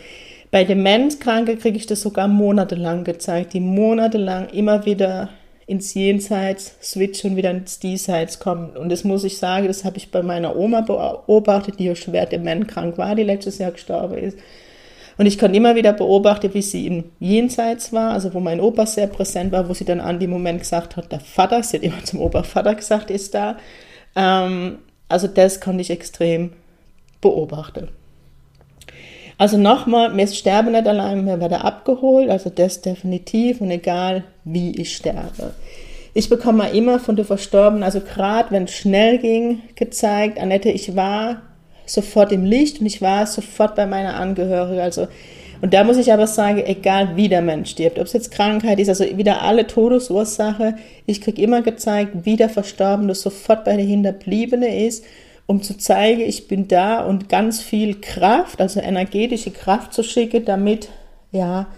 Bei 0.51 0.65
Demenzkranke 0.65 1.57
kriege 1.57 1.77
ich 1.77 1.87
das 1.87 2.01
sogar 2.01 2.29
monatelang 2.29 3.05
gezeigt, 3.05 3.53
die 3.53 3.61
monatelang 3.61 4.49
immer 4.49 4.87
wieder 4.87 5.31
ins 5.67 5.93
Jenseits 5.93 6.77
switchen 6.83 7.33
und 7.33 7.37
wieder 7.37 7.51
ins 7.51 7.79
Diesseits 7.79 8.39
kommen. 8.39 8.75
Und 8.75 8.91
das 8.91 9.05
muss 9.05 9.25
ich 9.25 9.37
sagen, 9.37 9.67
das 9.67 9.85
habe 9.85 9.99
ich 9.99 10.11
bei 10.11 10.23
meiner 10.23 10.57
Oma 10.57 10.81
beobachtet, 10.81 11.79
die 11.79 11.85
ja 11.85 11.95
schwer 11.95 12.25
dementkrank 12.25 12.97
war, 12.97 13.15
die 13.15 13.23
letztes 13.23 13.59
Jahr 13.59 13.73
gestorben 13.73 14.17
ist. 14.17 14.39
Und 15.19 15.27
ich 15.27 15.37
konnte 15.37 15.57
immer 15.57 15.75
wieder 15.75 15.93
beobachten, 15.93 16.55
wie 16.55 16.63
sie 16.63 16.87
im 16.87 17.05
Jenseits 17.19 17.93
war, 17.93 18.13
also 18.13 18.33
wo 18.35 18.41
mein 18.41 18.61
Opa 18.61 18.87
sehr 18.87 19.09
präsent 19.09 19.51
war, 19.51 19.69
wo 19.69 19.75
sie 19.75 19.85
dann 19.85 20.01
an 20.01 20.21
dem 20.21 20.31
Moment 20.31 20.61
gesagt 20.61 20.97
hat, 20.97 21.11
der 21.11 21.19
Vater, 21.19 21.63
sie 21.65 21.79
hat 21.79 21.83
immer 21.83 22.05
zum 22.05 22.21
Opa 22.21 22.45
Vater 22.45 22.77
gesagt, 22.77 23.11
ist 23.11 23.35
da. 23.35 23.57
Ähm, 24.15 24.79
also 25.09 25.27
das 25.27 25.61
konnte 25.61 25.81
ich 25.81 25.91
extrem 25.91 26.53
beobachten. 27.21 27.89
Also 29.39 29.57
nochmal, 29.57 30.17
wir 30.17 30.27
sterben 30.29 30.73
nicht 30.73 30.87
allein, 30.87 31.27
wir 31.27 31.41
werden 31.41 31.63
abgeholt, 31.63 32.31
also 32.31 32.51
das 32.51 32.81
definitiv 32.81 33.61
und 33.61 33.71
egal 33.71 34.25
wie 34.45 34.81
ich 34.81 34.97
sterbe. 34.97 35.53
Ich 36.15 36.29
bekomme 36.29 36.71
immer 36.71 36.99
von 37.01 37.17
der 37.17 37.25
Verstorbenen, 37.25 37.83
also 37.83 38.01
gerade 38.01 38.51
wenn 38.51 38.65
es 38.65 38.75
schnell 38.75 39.19
ging, 39.19 39.63
gezeigt, 39.75 40.41
Annette, 40.41 40.71
ich 40.71 40.97
war 40.97 41.43
sofort 41.89 42.33
im 42.33 42.45
Licht 42.45 42.81
und 42.81 42.87
ich 42.87 43.03
war 43.03 43.27
sofort 43.27 43.75
bei 43.75 43.87
meiner 43.87 44.17
Angehörigen. 44.17 44.81
Also, 44.81 45.09
und 45.61 45.75
da 45.75 45.83
muss 45.85 45.97
ich 45.97 46.13
aber 46.13 46.27
sagen, 46.27 46.63
egal 46.65 47.17
wie 47.17 47.29
der 47.29 47.43
Mensch 47.43 47.71
stirbt, 47.71 47.99
ob 47.99 48.07
es 48.07 48.13
jetzt 48.13 48.31
Krankheit 48.31 48.79
ist, 48.79 48.89
also 48.89 49.05
wieder 49.17 49.43
alle 49.43 49.67
Todesursache, 49.67 50.77
ich 51.07 51.21
kriege 51.21 51.43
immer 51.43 51.63
gezeigt, 51.63 52.13
wie 52.25 52.37
der 52.37 52.49
Verstorbene 52.49 53.15
sofort 53.15 53.65
bei 53.65 53.77
der 53.77 53.85
Hinterbliebene 53.85 54.87
ist 54.87 55.05
um 55.49 55.63
zu 55.63 55.79
zeigen, 55.79 56.21
ich 56.21 56.47
bin 56.47 56.69
da 56.69 57.03
und 57.03 57.31
ganz 57.31 57.61
viel 57.63 57.99
Kraft, 58.03 58.61
also 58.61 58.81
energetische 58.81 59.51
Kraft 59.51 59.95
zu 59.95 60.03
schicken, 60.03 60.45
damit, 60.45 60.91
ja, 61.33 61.69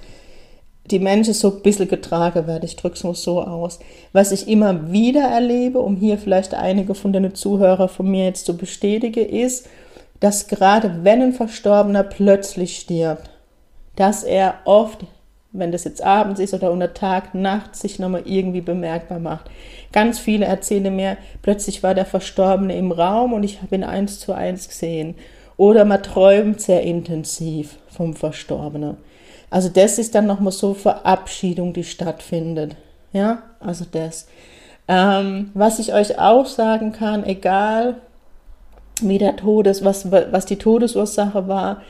die 0.90 0.98
Menschen 0.98 1.34
so 1.34 1.54
ein 1.54 1.62
bisschen 1.62 1.86
getragen 1.86 2.48
werden. 2.48 2.64
Ich 2.64 2.74
drücke 2.74 2.96
es 2.96 3.04
nur 3.04 3.14
so 3.14 3.40
aus. 3.40 3.78
Was 4.12 4.32
ich 4.32 4.48
immer 4.48 4.90
wieder 4.90 5.22
erlebe, 5.22 5.78
um 5.78 5.96
hier 5.96 6.18
vielleicht 6.18 6.52
einige 6.52 6.96
von 6.96 7.12
den 7.12 7.32
Zuhörern 7.32 7.88
von 7.88 8.10
mir 8.10 8.24
jetzt 8.24 8.44
zu 8.44 8.56
bestätigen, 8.56 9.24
ist, 9.24 9.68
dass 10.20 10.48
gerade 10.48 11.04
wenn 11.04 11.22
ein 11.22 11.32
Verstorbener 11.32 12.04
plötzlich 12.04 12.76
stirbt, 12.76 13.30
dass 13.96 14.22
er 14.22 14.54
oft 14.64 15.04
wenn 15.52 15.72
das 15.72 15.84
jetzt 15.84 16.02
abends 16.02 16.40
ist 16.40 16.54
oder 16.54 16.70
unter 16.70 16.94
Tag, 16.94 17.34
Nacht, 17.34 17.74
sich 17.74 17.98
nochmal 17.98 18.22
irgendwie 18.24 18.60
bemerkbar 18.60 19.18
macht. 19.18 19.50
Ganz 19.92 20.18
viele 20.18 20.46
erzählen 20.46 20.94
mir, 20.94 21.16
plötzlich 21.42 21.82
war 21.82 21.94
der 21.94 22.06
Verstorbene 22.06 22.76
im 22.76 22.92
Raum 22.92 23.32
und 23.32 23.42
ich 23.42 23.60
habe 23.60 23.74
ihn 23.74 23.84
eins 23.84 24.20
zu 24.20 24.32
eins 24.32 24.68
gesehen. 24.68 25.16
Oder 25.56 25.84
man 25.84 26.02
träumt 26.02 26.60
sehr 26.60 26.82
intensiv 26.82 27.76
vom 27.88 28.14
Verstorbenen. 28.14 28.96
Also 29.50 29.68
das 29.68 29.98
ist 29.98 30.14
dann 30.14 30.26
nochmal 30.26 30.52
so 30.52 30.74
Verabschiedung, 30.74 31.72
die 31.72 31.84
stattfindet. 31.84 32.76
Ja, 33.12 33.42
also 33.58 33.84
das. 33.90 34.28
Ähm, 34.86 35.50
was 35.54 35.80
ich 35.80 35.92
euch 35.92 36.18
auch 36.18 36.46
sagen 36.46 36.92
kann, 36.92 37.24
egal 37.24 37.96
wie 39.08 39.18
der 39.18 39.36
Todes, 39.36 39.84
was, 39.84 40.10
was 40.10 40.46
die 40.46 40.56
Todesursache 40.56 41.48
war, 41.48 41.82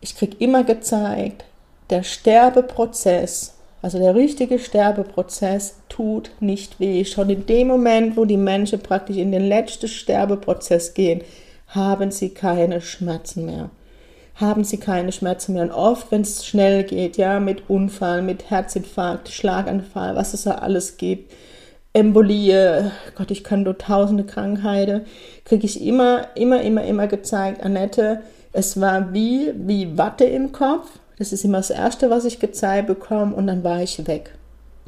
ich 0.00 0.16
krieg 0.16 0.40
immer 0.40 0.64
gezeigt, 0.64 1.44
der 1.90 2.02
Sterbeprozess, 2.02 3.54
also 3.82 3.98
der 3.98 4.14
richtige 4.14 4.58
Sterbeprozess, 4.58 5.76
tut 5.88 6.30
nicht 6.40 6.80
weh. 6.80 7.04
Schon 7.04 7.30
in 7.30 7.46
dem 7.46 7.68
Moment, 7.68 8.16
wo 8.16 8.24
die 8.24 8.36
Menschen 8.36 8.80
praktisch 8.80 9.16
in 9.16 9.32
den 9.32 9.46
letzten 9.48 9.88
Sterbeprozess 9.88 10.94
gehen, 10.94 11.22
haben 11.68 12.10
sie 12.10 12.30
keine 12.30 12.80
Schmerzen 12.80 13.46
mehr. 13.46 13.70
Haben 14.34 14.64
sie 14.64 14.78
keine 14.78 15.12
Schmerzen 15.12 15.54
mehr. 15.54 15.64
Und 15.64 15.72
oft, 15.72 16.10
wenn 16.10 16.22
es 16.22 16.46
schnell 16.46 16.84
geht, 16.84 17.16
ja, 17.16 17.40
mit 17.40 17.68
Unfall, 17.68 18.22
mit 18.22 18.50
Herzinfarkt, 18.50 19.28
Schlaganfall, 19.28 20.14
was 20.14 20.34
es 20.34 20.44
da 20.44 20.56
alles 20.56 20.96
gibt, 20.96 21.32
Embolie, 21.98 22.90
Gott, 23.16 23.30
ich 23.30 23.44
kann 23.44 23.64
nur 23.64 23.76
tausende 23.76 24.24
Krankheiten, 24.24 25.02
kriege 25.44 25.66
ich 25.66 25.84
immer, 25.84 26.28
immer, 26.36 26.62
immer, 26.62 26.84
immer 26.84 27.06
gezeigt, 27.06 27.62
Annette, 27.62 28.20
es 28.52 28.80
war 28.80 29.12
wie, 29.12 29.52
wie 29.54 29.98
Watte 29.98 30.24
im 30.24 30.52
Kopf 30.52 30.88
das 31.18 31.32
ist 31.32 31.44
immer 31.44 31.58
das 31.58 31.70
Erste, 31.70 32.10
was 32.10 32.24
ich 32.24 32.38
gezeigt 32.38 32.86
bekomme 32.86 33.34
und 33.34 33.48
dann 33.48 33.64
war 33.64 33.82
ich 33.82 34.06
weg. 34.06 34.30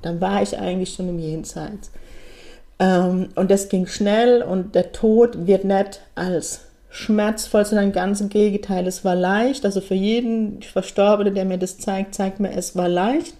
Dann 0.01 0.21
war 0.21 0.43
ich 0.43 0.59
eigentlich 0.59 0.95
schon 0.95 1.09
im 1.09 1.19
Jenseits. 1.19 1.91
Ähm, 2.79 3.29
und 3.35 3.51
das 3.51 3.69
ging 3.69 3.87
schnell 3.87 4.43
und 4.43 4.75
der 4.75 4.93
Tod 4.93 5.47
wird 5.47 5.65
nicht 5.65 6.01
als 6.15 6.61
schmerzvoll, 6.89 7.67
sondern 7.67 7.93
ganz 7.93 8.21
im 8.21 8.29
Gegenteil. 8.29 8.87
Es 8.87 9.05
war 9.05 9.17
leicht. 9.17 9.65
Also 9.65 9.81
für 9.81 9.95
jeden 9.95 10.63
Verstorbenen, 10.63 11.35
der 11.35 11.45
mir 11.45 11.59
das 11.59 11.79
zeigt, 11.79 12.15
zeigt 12.15 12.41
mir, 12.41 12.53
es 12.53 12.77
war 12.77 12.89
leicht. 12.89 13.35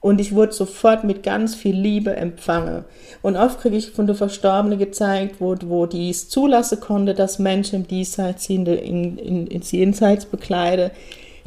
Und 0.00 0.20
ich 0.20 0.34
wurde 0.34 0.52
sofort 0.52 1.02
mit 1.02 1.24
ganz 1.24 1.56
viel 1.56 1.74
Liebe 1.74 2.14
empfangen. 2.14 2.84
Und 3.20 3.36
oft 3.36 3.60
kriege 3.60 3.76
ich 3.76 3.90
von 3.90 4.06
der 4.06 4.14
Verstorbenen 4.14 4.78
gezeigt, 4.78 5.36
wo, 5.40 5.56
wo 5.64 5.86
die 5.86 6.10
es 6.10 6.28
zulassen 6.28 6.78
konnte, 6.78 7.14
dass 7.14 7.40
Menschen 7.40 7.80
im 7.80 7.88
Diesseits 7.88 8.48
in, 8.48 8.64
in, 8.66 9.18
in, 9.18 9.46
ins 9.48 9.72
Jenseits 9.72 10.26
bekleiden, 10.26 10.92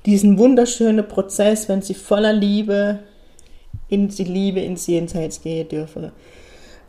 diesen 0.06 0.38
wunderschönen 0.38 1.08
Prozess, 1.08 1.70
wenn 1.70 1.82
sie 1.82 1.94
voller 1.94 2.34
Liebe 2.34 3.00
in 3.88 4.10
die 4.10 4.24
Liebe 4.24 4.60
ins 4.60 4.88
Jenseits 4.88 5.42
gehen 5.42 5.70
dürfen. 5.70 6.12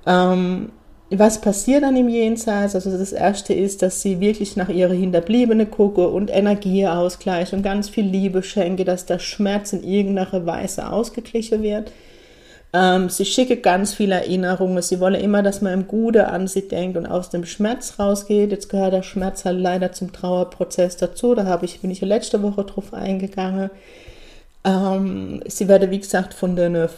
Ähm, 0.07 0.73
was 1.19 1.41
passiert 1.41 1.83
dann 1.83 1.97
im 1.97 2.09
Jenseits? 2.09 2.75
Also 2.75 2.97
das 2.97 3.13
erste 3.13 3.53
ist, 3.53 3.83
dass 3.83 4.01
sie 4.01 4.21
wirklich 4.21 4.57
nach 4.57 4.69
ihrer 4.69 4.95
Hinterbliebene 4.95 5.67
gucke 5.67 6.09
und 6.09 6.31
Energie 6.31 6.87
ausgleichen 6.87 7.59
und 7.59 7.63
ganz 7.63 7.89
viel 7.89 8.05
Liebe 8.05 8.43
schenke, 8.43 8.85
dass 8.85 9.07
der 9.07 9.19
Schmerz 9.19 9.73
in 9.73 9.83
irgendeiner 9.83 10.47
Weise 10.47 10.91
ausgeglichen 10.91 11.63
wird. 11.63 11.93
Ähm, 12.75 13.11
sie 13.11 13.27
schicke 13.27 13.59
ganz 13.59 13.95
viele 13.95 14.15
Erinnerungen. 14.15 14.81
Sie 14.83 15.01
wolle 15.01 15.19
immer, 15.19 15.43
dass 15.43 15.61
man 15.61 15.75
im 15.75 15.89
Gute 15.89 16.29
an 16.29 16.47
sie 16.47 16.69
denkt 16.69 16.97
und 16.97 17.07
aus 17.07 17.29
dem 17.29 17.45
Schmerz 17.45 17.99
rausgeht. 17.99 18.51
Jetzt 18.51 18.71
gehört 18.71 18.95
der 18.95 19.03
Schmerz 19.03 19.45
halt 19.45 19.61
leider 19.61 19.93
zum 19.93 20.13
Trauerprozess 20.13 20.97
dazu. 20.97 21.35
Da 21.35 21.45
habe 21.45 21.67
ich, 21.67 21.81
bin 21.81 21.91
ich 21.91 22.01
letzte 22.01 22.43
Woche 22.43 22.65
drauf 22.65 22.95
eingegangen. 22.95 23.71
Ähm, 24.65 25.43
sie 25.47 25.69
werde, 25.69 25.91
wie 25.91 26.01
gesagt, 26.01 26.33
von 26.33 26.57
den 26.57 26.89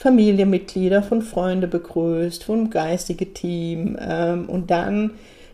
Familienmitgliedern, 0.00 1.04
von 1.04 1.22
Freunden 1.22 1.70
begrüßt, 1.70 2.44
vom 2.44 2.70
geistigen 2.70 3.34
Team. 3.34 3.96
Ähm, 4.00 4.48
und 4.48 4.70
dann 4.70 5.12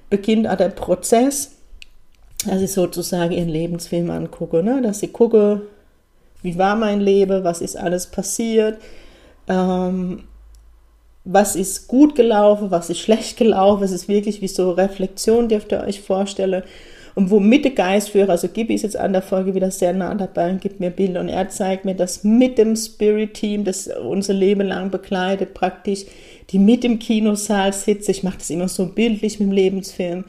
beginnt 0.08 0.48
auch 0.48 0.56
der 0.56 0.68
Prozess, 0.68 1.52
dass 2.46 2.62
ich 2.62 2.72
sozusagen 2.72 3.32
ihren 3.32 3.48
Lebensfilm 3.48 4.10
angucke. 4.10 4.62
Ne? 4.62 4.80
Dass 4.82 5.00
sie 5.00 5.08
gucke, 5.08 5.62
wie 6.42 6.58
war 6.58 6.76
mein 6.76 7.00
Leben, 7.00 7.44
was 7.44 7.60
ist 7.60 7.76
alles 7.76 8.06
passiert 8.06 8.78
ähm, 9.48 10.24
was 11.24 11.56
ist 11.56 11.88
gut 11.88 12.14
gelaufen, 12.14 12.70
was 12.70 12.90
ist 12.90 13.00
schlecht 13.00 13.36
gelaufen. 13.36 13.82
Es 13.82 13.92
ist 13.92 14.08
wirklich 14.08 14.40
wie 14.42 14.48
so 14.48 14.70
Reflexion, 14.72 15.48
dürft 15.48 15.72
ihr 15.72 15.80
euch 15.80 16.00
vorstellen. 16.00 16.62
Und 17.16 17.30
womit 17.30 17.64
der 17.64 17.72
Geistführer, 17.72 18.28
also 18.28 18.46
Gibi 18.46 18.74
ist 18.74 18.82
jetzt 18.82 18.98
an 18.98 19.14
der 19.14 19.22
Folge 19.22 19.54
wieder 19.54 19.70
sehr 19.70 19.94
nah 19.94 20.14
dabei 20.14 20.50
und 20.50 20.60
gibt 20.60 20.80
mir 20.80 20.90
Bilder 20.90 21.20
und 21.20 21.30
er 21.30 21.48
zeigt 21.48 21.86
mir, 21.86 21.94
dass 21.94 22.24
mit 22.24 22.58
dem 22.58 22.76
Spirit-Team, 22.76 23.64
das 23.64 23.86
unser 23.88 24.34
Leben 24.34 24.68
lang 24.68 24.90
begleitet, 24.90 25.54
praktisch, 25.54 26.04
die 26.50 26.58
mit 26.58 26.84
im 26.84 26.98
Kinosaal 26.98 27.72
sitzt, 27.72 28.10
ich 28.10 28.22
mache 28.22 28.36
das 28.36 28.50
immer 28.50 28.68
so 28.68 28.84
bildlich 28.84 29.40
mit 29.40 29.48
dem 29.48 29.52
Lebensfilm, 29.52 30.26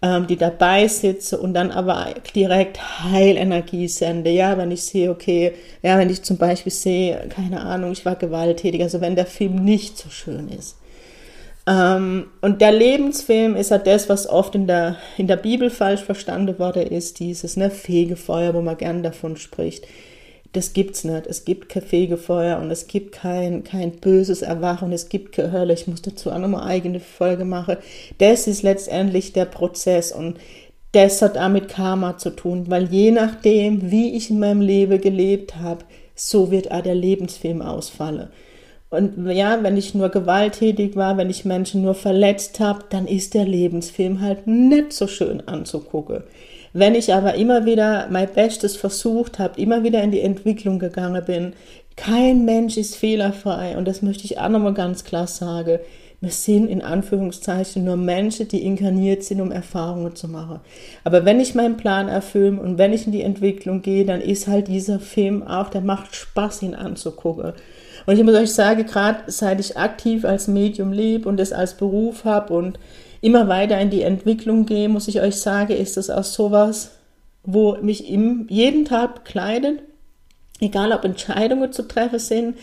ähm, 0.00 0.26
die 0.26 0.36
dabei 0.36 0.88
sitze 0.88 1.38
und 1.38 1.52
dann 1.52 1.70
aber 1.70 2.14
direkt 2.34 2.80
Heilenergie 3.04 3.86
sende. 3.86 4.30
Ja, 4.30 4.56
wenn 4.56 4.70
ich 4.70 4.84
sehe, 4.84 5.10
okay, 5.10 5.52
ja, 5.82 5.98
wenn 5.98 6.08
ich 6.08 6.22
zum 6.22 6.38
Beispiel 6.38 6.72
sehe, 6.72 7.28
keine 7.28 7.60
Ahnung, 7.60 7.92
ich 7.92 8.06
war 8.06 8.16
gewalttätig, 8.16 8.80
also 8.80 9.02
wenn 9.02 9.16
der 9.16 9.26
Film 9.26 9.56
nicht 9.56 9.98
so 9.98 10.08
schön 10.08 10.48
ist. 10.48 10.78
Ähm, 11.66 12.26
und 12.40 12.60
der 12.60 12.72
Lebensfilm 12.72 13.54
ist 13.56 13.70
halt 13.70 13.86
das, 13.86 14.08
was 14.08 14.28
oft 14.28 14.54
in 14.54 14.66
der, 14.66 14.96
in 15.16 15.26
der 15.26 15.36
Bibel 15.36 15.70
falsch 15.70 16.02
verstanden 16.02 16.58
worden 16.58 16.86
ist, 16.86 17.20
dieses 17.20 17.56
ne, 17.56 17.70
Fegefeuer, 17.70 18.54
wo 18.54 18.60
man 18.60 18.76
gern 18.76 19.02
davon 19.02 19.36
spricht 19.36 19.86
das 20.52 20.74
gibt's 20.74 21.04
nicht. 21.04 21.26
Es 21.26 21.44
gibt 21.44 21.68
kein 21.70 21.82
Fegefeuer 21.82 22.58
und 22.58 22.70
es 22.70 22.86
gibt 22.86 23.12
kein, 23.12 23.64
kein 23.64 23.92
böses 23.92 24.42
Erwachen, 24.42 24.92
es 24.92 25.08
gibt 25.08 25.32
keine 25.32 25.52
Hölle. 25.52 25.72
Ich 25.72 25.86
muss 25.86 26.02
dazu 26.02 26.30
auch 26.30 26.38
nochmal 26.38 26.68
eigene 26.68 27.00
Folge 27.00 27.44
machen. 27.44 27.78
Das 28.18 28.46
ist 28.46 28.62
letztendlich 28.62 29.32
der 29.32 29.46
Prozess 29.46 30.12
und 30.12 30.38
das 30.92 31.22
hat 31.22 31.36
damit 31.36 31.68
Karma 31.68 32.18
zu 32.18 32.30
tun, 32.30 32.66
weil 32.68 32.84
je 32.92 33.12
nachdem, 33.12 33.90
wie 33.90 34.14
ich 34.14 34.28
in 34.28 34.38
meinem 34.38 34.60
Leben 34.60 35.00
gelebt 35.00 35.56
habe, 35.56 35.86
so 36.14 36.50
wird 36.50 36.70
auch 36.70 36.82
der 36.82 36.94
Lebensfilm 36.94 37.62
ausfallen. 37.62 38.28
Und 38.92 39.26
ja, 39.30 39.62
wenn 39.62 39.78
ich 39.78 39.94
nur 39.94 40.10
gewalttätig 40.10 40.96
war, 40.96 41.16
wenn 41.16 41.30
ich 41.30 41.46
Menschen 41.46 41.80
nur 41.80 41.94
verletzt 41.94 42.60
habe, 42.60 42.84
dann 42.90 43.06
ist 43.06 43.32
der 43.32 43.46
Lebensfilm 43.46 44.20
halt 44.20 44.46
nicht 44.46 44.92
so 44.92 45.06
schön 45.06 45.48
anzugucken. 45.48 46.24
Wenn 46.74 46.94
ich 46.94 47.14
aber 47.14 47.34
immer 47.34 47.64
wieder 47.64 48.08
mein 48.10 48.28
Bestes 48.28 48.76
versucht 48.76 49.38
habe, 49.38 49.58
immer 49.58 49.82
wieder 49.82 50.02
in 50.02 50.10
die 50.10 50.20
Entwicklung 50.20 50.78
gegangen 50.78 51.24
bin, 51.24 51.54
kein 51.96 52.44
Mensch 52.44 52.76
ist 52.76 52.96
fehlerfrei 52.96 53.78
und 53.78 53.88
das 53.88 54.02
möchte 54.02 54.24
ich 54.24 54.38
auch 54.38 54.50
nochmal 54.50 54.74
ganz 54.74 55.04
klar 55.04 55.26
sagen. 55.26 55.78
Wir 56.20 56.30
sind 56.30 56.68
in 56.68 56.82
Anführungszeichen 56.82 57.84
nur 57.84 57.96
Menschen, 57.96 58.46
die 58.46 58.62
inkarniert 58.62 59.24
sind, 59.24 59.40
um 59.40 59.50
Erfahrungen 59.50 60.14
zu 60.14 60.28
machen. 60.28 60.60
Aber 61.02 61.24
wenn 61.24 61.40
ich 61.40 61.54
meinen 61.54 61.76
Plan 61.76 62.08
erfülle 62.08 62.60
und 62.60 62.76
wenn 62.76 62.92
ich 62.92 63.06
in 63.06 63.12
die 63.12 63.22
Entwicklung 63.22 63.80
gehe, 63.80 64.04
dann 64.04 64.20
ist 64.20 64.46
halt 64.46 64.68
dieser 64.68 65.00
Film 65.00 65.42
auch, 65.42 65.70
der 65.70 65.80
macht 65.80 66.14
Spaß, 66.14 66.62
ihn 66.62 66.74
anzugucken. 66.74 67.54
Und 68.06 68.16
ich 68.18 68.24
muss 68.24 68.34
euch 68.34 68.52
sagen, 68.52 68.86
gerade 68.86 69.20
seit 69.26 69.60
ich 69.60 69.76
aktiv 69.76 70.24
als 70.24 70.48
Medium 70.48 70.92
lebe 70.92 71.28
und 71.28 71.38
es 71.40 71.52
als 71.52 71.74
Beruf 71.74 72.24
habe 72.24 72.54
und 72.54 72.78
immer 73.20 73.48
weiter 73.48 73.78
in 73.80 73.90
die 73.90 74.02
Entwicklung 74.02 74.66
gehe, 74.66 74.88
muss 74.88 75.08
ich 75.08 75.20
euch 75.20 75.36
sagen, 75.36 75.72
ist 75.72 75.96
das 75.96 76.10
auch 76.10 76.24
sowas, 76.24 76.92
wo 77.44 77.76
mich 77.80 78.10
im, 78.10 78.46
jeden 78.48 78.84
Tag 78.84 79.24
bekleidet, 79.24 79.80
egal 80.60 80.92
ob 80.92 81.04
Entscheidungen 81.04 81.72
zu 81.72 81.86
treffen 81.86 82.18
sind, 82.18 82.56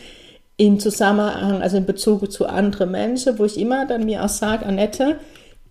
im 0.58 0.80
Zusammenhang, 0.80 1.62
also 1.62 1.78
in 1.78 1.86
Bezug 1.86 2.30
zu 2.32 2.46
anderen 2.46 2.92
Menschen, 2.92 3.40
wo 3.40 3.46
ich 3.46 3.58
immer 3.58 3.86
dann 3.86 4.06
mir 4.06 4.24
auch 4.26 4.30
sage, 4.30 4.66
Annette, 4.66 5.20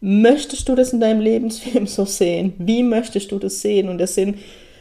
möchtest 0.01 0.69
du 0.69 0.75
das 0.75 0.95
in 0.95 1.01
deinem 1.01 1.21
Lebensfilm 1.21 1.87
so 1.87 2.07
sehen? 2.07 2.55
Wie 2.59 2.83
möchtest 2.83 3.31
du 3.33 3.39
das 3.39 3.61
sehen? 3.61 3.91
Und 3.91 3.99
das 3.99 4.15
sind 4.15 4.39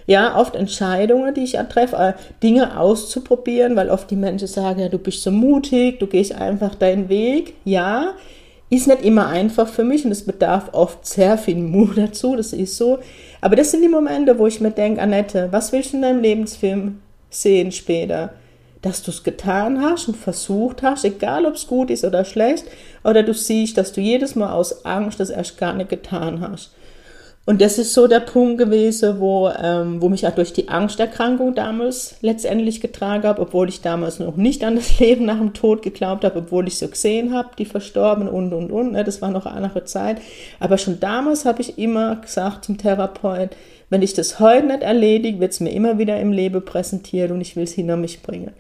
ja, 0.08 0.40
oft 0.40 0.56
Entscheidungen, 0.56 1.34
die 1.34 1.44
ich 1.44 1.58
treffe, 1.70 1.98
äh, 1.98 2.14
Dinge 2.42 2.80
auszuprobieren, 2.80 3.76
weil 3.76 3.90
oft 3.90 4.10
die 4.10 4.16
Menschen 4.16 4.48
sagen, 4.48 4.80
ja, 4.80 4.88
du 4.88 4.98
bist 4.98 5.22
so 5.22 5.32
mutig, 5.32 6.00
du 6.00 6.08
gehst 6.08 6.34
einfach 6.34 6.76
deinen 6.76 7.10
Weg. 7.10 7.56
Ja, 7.66 8.14
ist 8.70 8.88
nicht 8.88 9.04
immer 9.04 9.28
einfach 9.28 9.68
für 9.68 9.84
mich 9.84 10.06
und 10.06 10.12
es 10.12 10.26
bedarf 10.26 10.70
oft 10.72 11.06
sehr 11.06 11.38
viel 11.38 11.58
Mut 11.58 11.98
dazu, 11.98 12.36
das 12.36 12.54
ist 12.54 12.78
so. 12.78 13.00
Aber 13.42 13.56
das 13.56 13.72
sind 13.72 13.82
die 13.82 13.90
Momente, 13.90 14.40
wo 14.40 14.48
ich 14.48 14.62
mir 14.62 14.72
denke, 14.72 15.02
Annette, 15.02 15.50
was 15.52 15.72
willst 15.72 15.92
du 15.92 15.98
in 15.98 16.04
deinem 16.04 16.22
Lebensfilm 16.22 17.02
sehen 17.30 17.74
später? 17.74 18.34
Dass 18.82 19.04
du 19.04 19.12
es 19.12 19.24
getan 19.24 19.82
hast 19.82 20.08
und 20.08 20.16
versucht 20.16 20.84
hast, 20.84 21.04
egal 21.04 21.46
ob 21.46 21.56
es 21.56 21.68
gut 21.68 21.90
ist 21.90 22.06
oder 22.06 22.24
schlecht, 22.24 22.66
oder 23.04 23.24
du 23.24 23.34
siehst, 23.34 23.78
dass 23.78 23.92
du 23.92 24.00
jedes 24.00 24.36
Mal 24.36 24.54
aus 24.54 24.86
Angst 24.86 25.20
das 25.20 25.30
erst 25.30 25.58
gar 25.58 25.74
nicht 25.74 25.90
getan 25.90 26.42
hast. 26.42 26.72
Und 27.48 27.62
das 27.62 27.78
ist 27.78 27.94
so 27.94 28.08
der 28.08 28.20
Punkt 28.20 28.58
gewesen, 28.58 29.22
wo, 29.22 29.48
ähm, 29.48 30.02
wo 30.02 30.10
mich 30.10 30.28
auch 30.28 30.36
durch 30.36 30.52
die 30.52 30.68
Angsterkrankung 30.68 31.56
damals 31.56 32.18
letztendlich 32.20 32.82
getragen 32.82 33.24
habe, 33.24 33.42
obwohl 33.42 33.70
ich 33.70 33.80
damals 33.80 34.20
noch 34.20 34.36
nicht 34.36 34.66
an 34.66 34.76
das 34.76 35.00
Leben 35.00 35.24
nach 35.24 35.38
dem 35.38 35.54
Tod 35.54 35.82
geglaubt 35.82 36.26
habe, 36.26 36.40
obwohl 36.40 36.68
ich 36.68 36.78
so 36.78 36.90
gesehen 36.90 37.34
habe, 37.34 37.52
die 37.58 37.64
Verstorbenen 37.64 38.28
und, 38.28 38.52
und, 38.52 38.70
und. 38.70 38.92
Ne, 38.92 39.06
das 39.06 39.22
war 39.22 39.32
noch 39.32 39.46
eine 39.46 39.56
andere 39.56 39.86
Zeit. 39.86 40.18
Aber 40.60 40.78
schon 40.78 41.00
damals 41.00 41.46
habe 41.46 41.62
ich 41.62 41.80
immer 41.80 42.18
gesagt 42.18 42.66
zum 42.66 42.78
Therapeut, 42.78 43.52
wenn 43.90 44.02
ich 44.02 44.14
das 44.14 44.42
heute 44.42 44.68
nicht 44.68 44.84
erledige, 44.84 45.40
wird 45.40 45.54
es 45.54 45.62
mir 45.62 45.72
immer 45.72 45.98
wieder 45.98 46.20
im 46.20 46.34
Leben 46.34 46.66
präsentiert 46.66 47.32
und 47.32 47.40
ich 47.40 47.56
will 47.56 47.64
es 47.64 47.72
hinter 47.72 47.96
mich 47.96 48.24
bringen. 48.24 48.52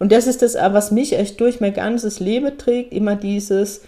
Und 0.00 0.10
das 0.10 0.26
ist 0.26 0.42
das, 0.42 0.56
was 0.56 0.90
mich 0.90 1.16
echt 1.16 1.40
durch 1.40 1.60
mein 1.60 1.74
ganzes 1.74 2.18
Leben 2.18 2.58
trägt, 2.58 2.92
immer 2.92 3.14
dieses, 3.14 3.82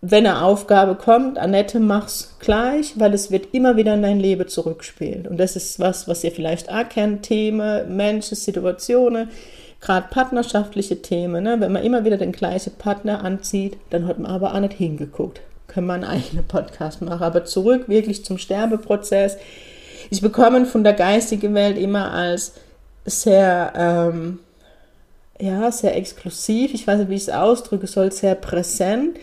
wenn 0.00 0.26
eine 0.26 0.42
Aufgabe 0.42 0.94
kommt, 0.94 1.38
Annette, 1.38 1.80
mach's 1.80 2.36
gleich, 2.38 2.98
weil 3.00 3.14
es 3.14 3.32
wird 3.32 3.52
immer 3.52 3.76
wieder 3.76 3.94
in 3.94 4.02
dein 4.02 4.20
Leben 4.20 4.46
zurückspielen. 4.46 5.26
Und 5.26 5.38
das 5.38 5.56
ist 5.56 5.80
was, 5.80 6.06
was 6.06 6.22
ihr 6.22 6.30
vielleicht 6.30 6.70
auch 6.70 6.88
kennt, 6.88 7.24
Themen, 7.24 7.96
Menschen, 7.96 8.36
Situationen, 8.36 9.28
gerade 9.80 10.06
partnerschaftliche 10.08 11.02
Themen. 11.02 11.42
Ne? 11.42 11.56
Wenn 11.58 11.72
man 11.72 11.82
immer 11.82 12.04
wieder 12.04 12.16
den 12.16 12.30
gleichen 12.30 12.74
Partner 12.74 13.24
anzieht, 13.24 13.76
dann 13.90 14.06
hat 14.06 14.20
man 14.20 14.30
aber 14.30 14.54
auch 14.54 14.60
nicht 14.60 14.74
hingeguckt. 14.74 15.40
Können 15.66 15.88
wir 15.88 15.94
einen 15.94 16.04
eigenen 16.04 16.46
Podcast 16.46 17.02
machen. 17.02 17.22
Aber 17.22 17.44
zurück 17.44 17.88
wirklich 17.88 18.24
zum 18.24 18.38
Sterbeprozess. 18.38 19.36
Ich 20.10 20.20
bekomme 20.20 20.64
von 20.64 20.84
der 20.84 20.94
geistigen 20.94 21.54
Welt 21.54 21.76
immer 21.76 22.12
als 22.12 22.52
sehr, 23.04 23.72
ähm, 23.76 24.38
ja, 25.40 25.72
sehr 25.72 25.96
exklusiv, 25.96 26.72
ich 26.72 26.86
weiß 26.86 26.98
nicht, 27.00 27.10
wie 27.10 27.14
ich 27.14 27.22
es 27.22 27.30
ausdrücken 27.30 27.86
soll, 27.86 28.12
sehr 28.12 28.34
präsent 28.34 29.18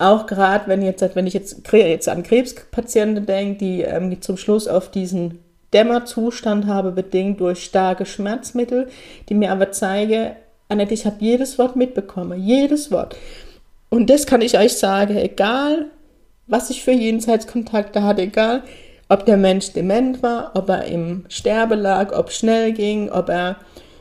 auch 0.00 0.26
gerade, 0.26 0.66
wenn 0.66 0.82
wenn 0.82 1.26
ich 1.26 1.34
jetzt, 1.34 1.62
jetzt 1.72 2.08
an 2.08 2.22
Krebspatienten 2.22 3.26
denke, 3.26 3.58
die, 3.58 3.82
ähm, 3.82 4.10
die 4.10 4.20
zum 4.20 4.36
Schluss 4.36 4.66
auf 4.66 4.90
diesen 4.90 5.38
Dämmerzustand 5.72 6.66
habe, 6.66 6.90
bedingt 6.90 7.40
durch 7.40 7.64
starke 7.64 8.06
Schmerzmittel, 8.06 8.88
die 9.28 9.34
mir 9.34 9.52
aber 9.52 9.72
zeige, 9.72 10.36
Annette, 10.68 10.94
ich 10.94 11.06
habe 11.06 11.16
jedes 11.20 11.58
Wort 11.58 11.76
mitbekommen, 11.76 12.42
jedes 12.42 12.90
Wort. 12.90 13.16
Und 13.88 14.08
das 14.08 14.26
kann 14.26 14.40
ich 14.40 14.58
euch 14.58 14.74
sagen, 14.74 15.16
egal, 15.16 15.86
was 16.46 16.70
ich 16.70 16.82
für 16.82 16.92
Jenseitskontakte 16.92 18.02
hatte, 18.02 18.22
egal, 18.22 18.62
ob 19.08 19.26
der 19.26 19.36
Mensch 19.36 19.72
dement 19.72 20.22
war, 20.22 20.52
ob 20.54 20.68
er 20.68 20.84
im 20.84 21.24
Sterbe 21.28 21.74
lag, 21.74 22.16
ob 22.16 22.30
schnell 22.30 22.72
ging, 22.72 23.10
ob 23.10 23.28
er 23.28 23.56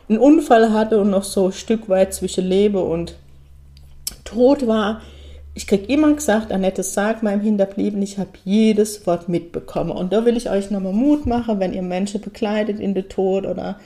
einen 0.07 0.19
Unfall 0.19 0.71
hatte 0.71 0.99
und 0.99 1.09
noch 1.09 1.23
so 1.23 1.47
ein 1.47 1.51
Stück 1.51 1.89
weit 1.89 2.13
zwischen 2.13 2.45
Lebe 2.45 2.79
und 2.79 3.15
Tod 4.23 4.65
war, 4.67 5.01
ich 5.53 5.67
kriege 5.67 5.91
immer 5.91 6.13
gesagt, 6.13 6.51
Annette, 6.51 6.83
sag 6.83 7.23
meinem 7.23 7.41
Hinterblieben, 7.41 8.01
ich 8.01 8.17
habe 8.17 8.29
jedes 8.45 9.05
Wort 9.07 9.29
mitbekommen. 9.29 9.91
Und 9.91 10.13
da 10.13 10.25
will 10.25 10.37
ich 10.37 10.49
euch 10.49 10.71
nochmal 10.71 10.93
Mut 10.93 11.25
machen, 11.25 11.59
wenn 11.59 11.73
ihr 11.73 11.81
Menschen 11.81 12.21
begleitet 12.21 12.79
in 12.79 12.93
den 12.93 13.09
Tod 13.09 13.45
oder 13.45 13.79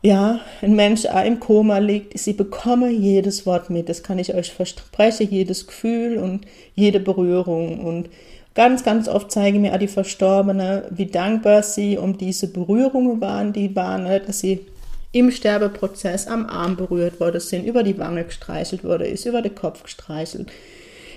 ja, 0.00 0.40
ein 0.62 0.76
Mensch 0.76 1.04
im 1.04 1.40
Koma 1.40 1.78
liegt, 1.78 2.16
sie 2.18 2.32
bekomme 2.32 2.90
jedes 2.90 3.46
Wort 3.46 3.68
mit. 3.68 3.88
Das 3.88 4.02
kann 4.02 4.18
ich 4.18 4.34
euch 4.34 4.52
versprechen, 4.52 5.28
jedes 5.30 5.66
Gefühl 5.66 6.18
und 6.18 6.46
jede 6.74 7.00
Berührung. 7.00 7.80
Und 7.84 8.08
ganz, 8.54 8.84
ganz 8.84 9.08
oft 9.08 9.32
zeigen 9.32 9.60
mir 9.60 9.74
auch 9.74 9.78
die 9.78 9.88
Verstorbenen, 9.88 10.82
wie 10.90 11.06
dankbar 11.06 11.64
sie 11.64 11.98
um 11.98 12.16
diese 12.16 12.48
Berührungen 12.48 13.20
waren, 13.20 13.52
die 13.52 13.74
waren, 13.74 14.04
dass 14.04 14.40
sie 14.40 14.66
im 15.12 15.30
Sterbeprozess 15.30 16.26
am 16.26 16.46
Arm 16.46 16.76
berührt 16.76 17.20
worden 17.20 17.40
sind, 17.40 17.64
über 17.64 17.82
die 17.82 17.98
Wange 17.98 18.24
gestreichelt 18.24 18.84
wurde, 18.84 19.06
ist 19.06 19.26
über 19.26 19.42
den 19.42 19.54
Kopf 19.54 19.82
gestreichelt 19.82 20.48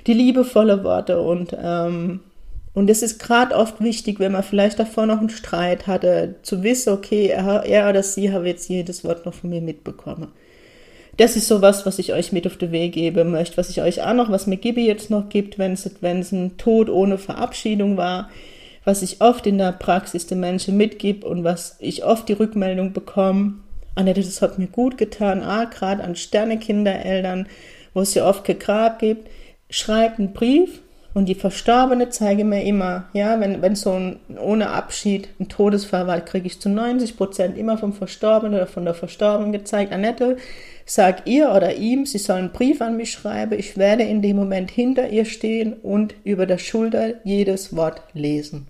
die 0.08 0.13
liebevolle 0.13 0.84
Worte 0.84 1.21
und 1.21 1.56
ähm, 1.62 2.21
und 2.73 2.89
es 2.89 3.01
ist 3.01 3.19
gerade 3.19 3.54
oft 3.54 3.82
wichtig, 3.82 4.21
wenn 4.21 4.32
man 4.32 4.43
vielleicht 4.43 4.80
davor 4.80 5.06
noch 5.06 5.19
einen 5.19 5.30
Streit 5.30 5.88
hatte, 5.88 6.36
zu 6.41 6.63
wissen, 6.63 6.93
okay, 6.93 7.25
er, 7.27 7.65
er 7.65 7.89
oder 7.89 8.01
sie 8.01 8.32
hat 8.32 8.45
jetzt 8.45 8.69
jedes 8.69 9.04
Wort 9.04 9.25
noch 9.25 9.34
von 9.34 9.49
mir 9.49 9.60
mitbekommen. 9.60 10.30
Das 11.17 11.36
ist 11.36 11.49
sowas, 11.49 11.86
was 11.86 11.99
ich 11.99 12.13
euch 12.13 12.32
mit 12.32 12.47
auf 12.47 12.56
den 12.56 12.71
Weg 12.71 12.93
geben 12.93 13.32
möchte, 13.32 13.58
was 13.58 13.69
ich 13.69 13.82
euch 13.82 14.01
auch 14.01 14.13
noch, 14.13 14.32
was 14.32 14.47
mir 14.47 14.56
Gibi 14.56 14.88
jetzt 14.88 15.10
noch 15.10 15.27
gibt, 15.27 15.60
wenn 15.60 15.73
es 15.73 16.32
ein 16.32 16.56
Tod 16.56 16.89
ohne 16.89 17.17
Verabschiedung 17.17 17.97
war, 17.97 18.30
was 18.86 19.01
ich 19.01 19.19
oft 19.19 19.45
in 19.45 19.58
der 19.58 19.73
Praxis 19.73 20.27
den 20.27 20.39
Menschen 20.39 20.77
mitgib 20.77 21.25
und 21.25 21.43
was 21.43 21.75
ich 21.80 22.06
oft 22.06 22.30
die 22.30 22.34
Rückmeldung 22.34 22.93
bekomme, 22.93 23.56
Annette, 23.95 24.21
das 24.21 24.41
hat 24.41 24.58
mir 24.58 24.67
gut 24.67 24.97
getan, 24.97 25.43
ah, 25.43 25.65
gerade 25.65 26.04
an 26.04 26.15
Sternekindereltern, 26.15 27.47
wo 27.93 28.01
es 28.01 28.13
ja 28.13 28.27
oft 28.27 28.45
kein 28.45 28.60
Grab 28.60 28.99
gibt, 28.99 29.30
schreibt 29.69 30.19
einen 30.19 30.34
Brief 30.34 30.82
und 31.13 31.27
die 31.27 31.36
Verstorbene 31.36 32.10
zeige 32.10 32.45
mir 32.45 32.63
immer, 32.63 33.10
ja, 33.13 33.39
wenn, 33.39 33.62
wenn 33.62 33.75
so 33.75 33.91
ein 33.91 34.19
ohne 34.39 34.69
Abschied 34.69 35.27
ein 35.39 35.49
Todesfall 35.49 36.08
war, 36.08 36.21
kriege 36.21 36.47
ich 36.47 36.62
zu 36.62 36.69
90 36.69 37.17
Prozent 37.17 37.58
immer 37.58 37.77
vom 37.77 37.91
Verstorbenen 37.91 38.56
oder 38.56 38.67
von 38.67 38.86
der 38.86 38.93
Verstorbenen 38.93 39.51
gezeigt. 39.51 39.91
Annette, 39.91 40.38
sag 40.86 41.27
ihr 41.27 41.51
oder 41.51 41.75
ihm, 41.75 42.06
sie 42.06 42.17
sollen 42.17 42.45
einen 42.45 42.54
Brief 42.54 42.82
an 42.82 42.95
mich 42.95 43.12
schreiben. 43.12 43.60
Ich 43.60 43.77
werde 43.77 44.04
in 44.04 44.21
dem 44.21 44.38
Moment 44.38 44.71
hinter 44.71 45.10
ihr 45.10 45.25
stehen 45.25 45.73
und 45.73 46.15
über 46.23 46.45
der 46.45 46.60
Schulter 46.60 47.15
jedes 47.25 47.75
Wort 47.75 48.01
lesen. 48.13 48.67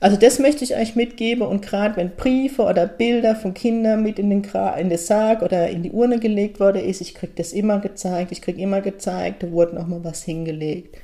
Also 0.00 0.16
das 0.16 0.38
möchte 0.38 0.62
ich 0.62 0.76
euch 0.76 0.94
mitgeben 0.94 1.42
und 1.42 1.60
gerade 1.60 1.96
wenn 1.96 2.14
Briefe 2.14 2.62
oder 2.62 2.86
Bilder 2.86 3.34
von 3.34 3.52
Kindern 3.52 4.02
mit 4.02 4.20
in 4.20 4.30
den, 4.30 4.42
Gra 4.42 4.76
in 4.76 4.90
den 4.90 4.98
Sarg 4.98 5.42
oder 5.42 5.68
in 5.68 5.82
die 5.82 5.90
Urne 5.90 6.20
gelegt 6.20 6.60
worden 6.60 6.84
ist, 6.84 7.00
ich 7.00 7.14
kriege 7.14 7.32
das 7.34 7.52
immer 7.52 7.80
gezeigt, 7.80 8.30
ich 8.30 8.40
kriege 8.40 8.62
immer 8.62 8.80
gezeigt, 8.80 9.42
da 9.42 9.50
wurde 9.50 9.74
noch 9.74 9.88
mal 9.88 10.04
was 10.04 10.22
hingelegt. 10.22 10.96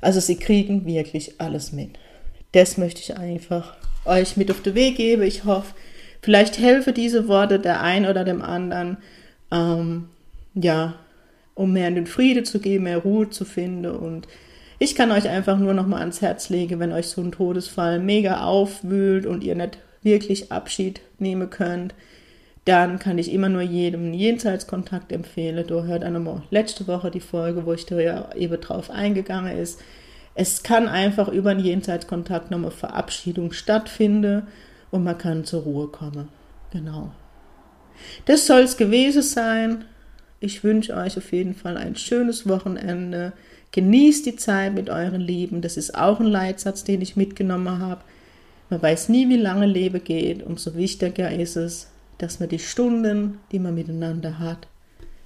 Also 0.00 0.20
sie 0.20 0.36
kriegen 0.36 0.86
wirklich 0.86 1.38
alles 1.38 1.72
mit. 1.72 1.98
Das 2.52 2.78
möchte 2.78 3.02
ich 3.02 3.16
einfach 3.16 3.76
euch 4.06 4.38
mit 4.38 4.50
auf 4.50 4.62
den 4.62 4.74
Weg 4.74 4.96
geben. 4.96 5.22
Ich 5.22 5.44
hoffe, 5.44 5.74
vielleicht 6.22 6.58
helfe 6.58 6.94
diese 6.94 7.28
Worte 7.28 7.58
der 7.58 7.82
einen 7.82 8.06
oder 8.06 8.24
dem 8.24 8.40
anderen, 8.40 8.96
ähm, 9.52 10.08
ja, 10.54 10.94
um 11.54 11.74
mehr 11.74 11.88
in 11.88 11.94
den 11.94 12.06
Friede 12.06 12.42
zu 12.42 12.58
gehen, 12.58 12.84
mehr 12.84 12.98
Ruhe 12.98 13.28
zu 13.28 13.44
finden 13.44 13.90
und 13.90 14.26
ich 14.80 14.94
kann 14.94 15.12
euch 15.12 15.28
einfach 15.28 15.58
nur 15.58 15.74
noch 15.74 15.86
mal 15.86 16.00
ans 16.00 16.22
Herz 16.22 16.48
legen, 16.48 16.80
wenn 16.80 16.92
euch 16.92 17.08
so 17.08 17.20
ein 17.20 17.32
Todesfall 17.32 17.98
mega 17.98 18.44
aufwühlt 18.44 19.26
und 19.26 19.44
ihr 19.44 19.54
nicht 19.54 19.78
wirklich 20.02 20.50
Abschied 20.50 21.02
nehmen 21.18 21.50
könnt, 21.50 21.94
dann 22.64 22.98
kann 22.98 23.18
ich 23.18 23.30
immer 23.30 23.50
nur 23.50 23.60
jedem 23.60 24.14
Jenseitskontakt 24.14 25.12
empfehlen. 25.12 25.66
Du 25.66 25.84
hört 25.84 26.02
einmal 26.02 26.42
letzte 26.50 26.86
Woche 26.86 27.10
die 27.10 27.20
Folge, 27.20 27.66
wo 27.66 27.74
ich 27.74 27.84
da 27.84 28.00
ja 28.00 28.34
eben 28.34 28.58
drauf 28.58 28.90
eingegangen 28.90 29.54
ist. 29.58 29.80
Es 30.34 30.62
kann 30.62 30.88
einfach 30.88 31.28
über 31.28 31.50
einen 31.50 31.60
Jenseitskontakt 31.64 32.50
nochmal 32.50 32.70
Verabschiedung 32.70 33.52
stattfinden 33.52 34.46
und 34.90 35.04
man 35.04 35.18
kann 35.18 35.44
zur 35.44 35.62
Ruhe 35.64 35.88
kommen. 35.88 36.28
Genau. 36.72 37.12
Das 38.24 38.46
soll 38.46 38.60
es 38.60 38.78
gewesen 38.78 39.20
sein. 39.20 39.84
Ich 40.40 40.64
wünsche 40.64 40.96
euch 40.96 41.18
auf 41.18 41.32
jeden 41.32 41.54
Fall 41.54 41.76
ein 41.76 41.96
schönes 41.96 42.48
Wochenende. 42.48 43.32
Genießt 43.72 44.24
die 44.24 44.36
Zeit 44.36 44.74
mit 44.74 44.88
euren 44.88 45.20
Lieben. 45.20 45.60
Das 45.60 45.76
ist 45.76 45.94
auch 45.94 46.18
ein 46.18 46.26
Leitsatz, 46.26 46.82
den 46.82 47.02
ich 47.02 47.14
mitgenommen 47.14 47.78
habe. 47.78 48.00
Man 48.70 48.82
weiß 48.82 49.10
nie, 49.10 49.28
wie 49.28 49.36
lange 49.36 49.66
Leben 49.66 50.02
geht. 50.02 50.42
Umso 50.42 50.74
wichtiger 50.74 51.30
ist 51.30 51.56
es, 51.56 51.88
dass 52.18 52.40
man 52.40 52.48
die 52.48 52.58
Stunden, 52.58 53.38
die 53.52 53.58
man 53.58 53.74
miteinander 53.74 54.38
hat, 54.38 54.66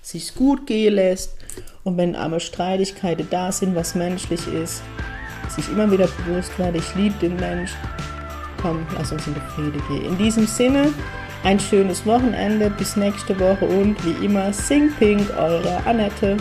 sich 0.03 0.35
gut 0.35 0.67
gehen 0.67 0.95
lässt. 0.95 1.37
Und 1.85 1.97
wenn 1.97 2.17
einmal 2.17 2.41
Streitigkeiten 2.41 3.29
da 3.31 3.53
sind, 3.53 3.75
was 3.75 3.95
menschlich 3.95 4.47
ist, 4.49 4.83
sich 5.49 5.69
immer 5.69 5.91
wieder 5.91 6.09
bewusst 6.09 6.59
wird, 6.59 6.77
ich 6.77 6.95
liebe 6.97 7.15
den 7.21 7.37
Mensch. 7.37 7.73
Komm, 8.61 8.85
lass 8.97 9.13
uns 9.13 9.27
in 9.27 9.35
die 9.35 9.41
Friede 9.41 9.79
gehen. 9.89 10.13
In 10.13 10.19
diesem 10.19 10.47
Sinne, 10.47 10.93
ein 11.45 11.61
schönes 11.61 12.05
Wochenende, 12.07 12.71
bis 12.71 12.97
nächste 12.97 13.39
Woche 13.39 13.67
und 13.67 13.97
wie 14.05 14.25
immer, 14.25 14.53
Sing 14.53 14.91
Pink, 14.99 15.31
eure 15.39 15.79
Annette. 15.87 16.37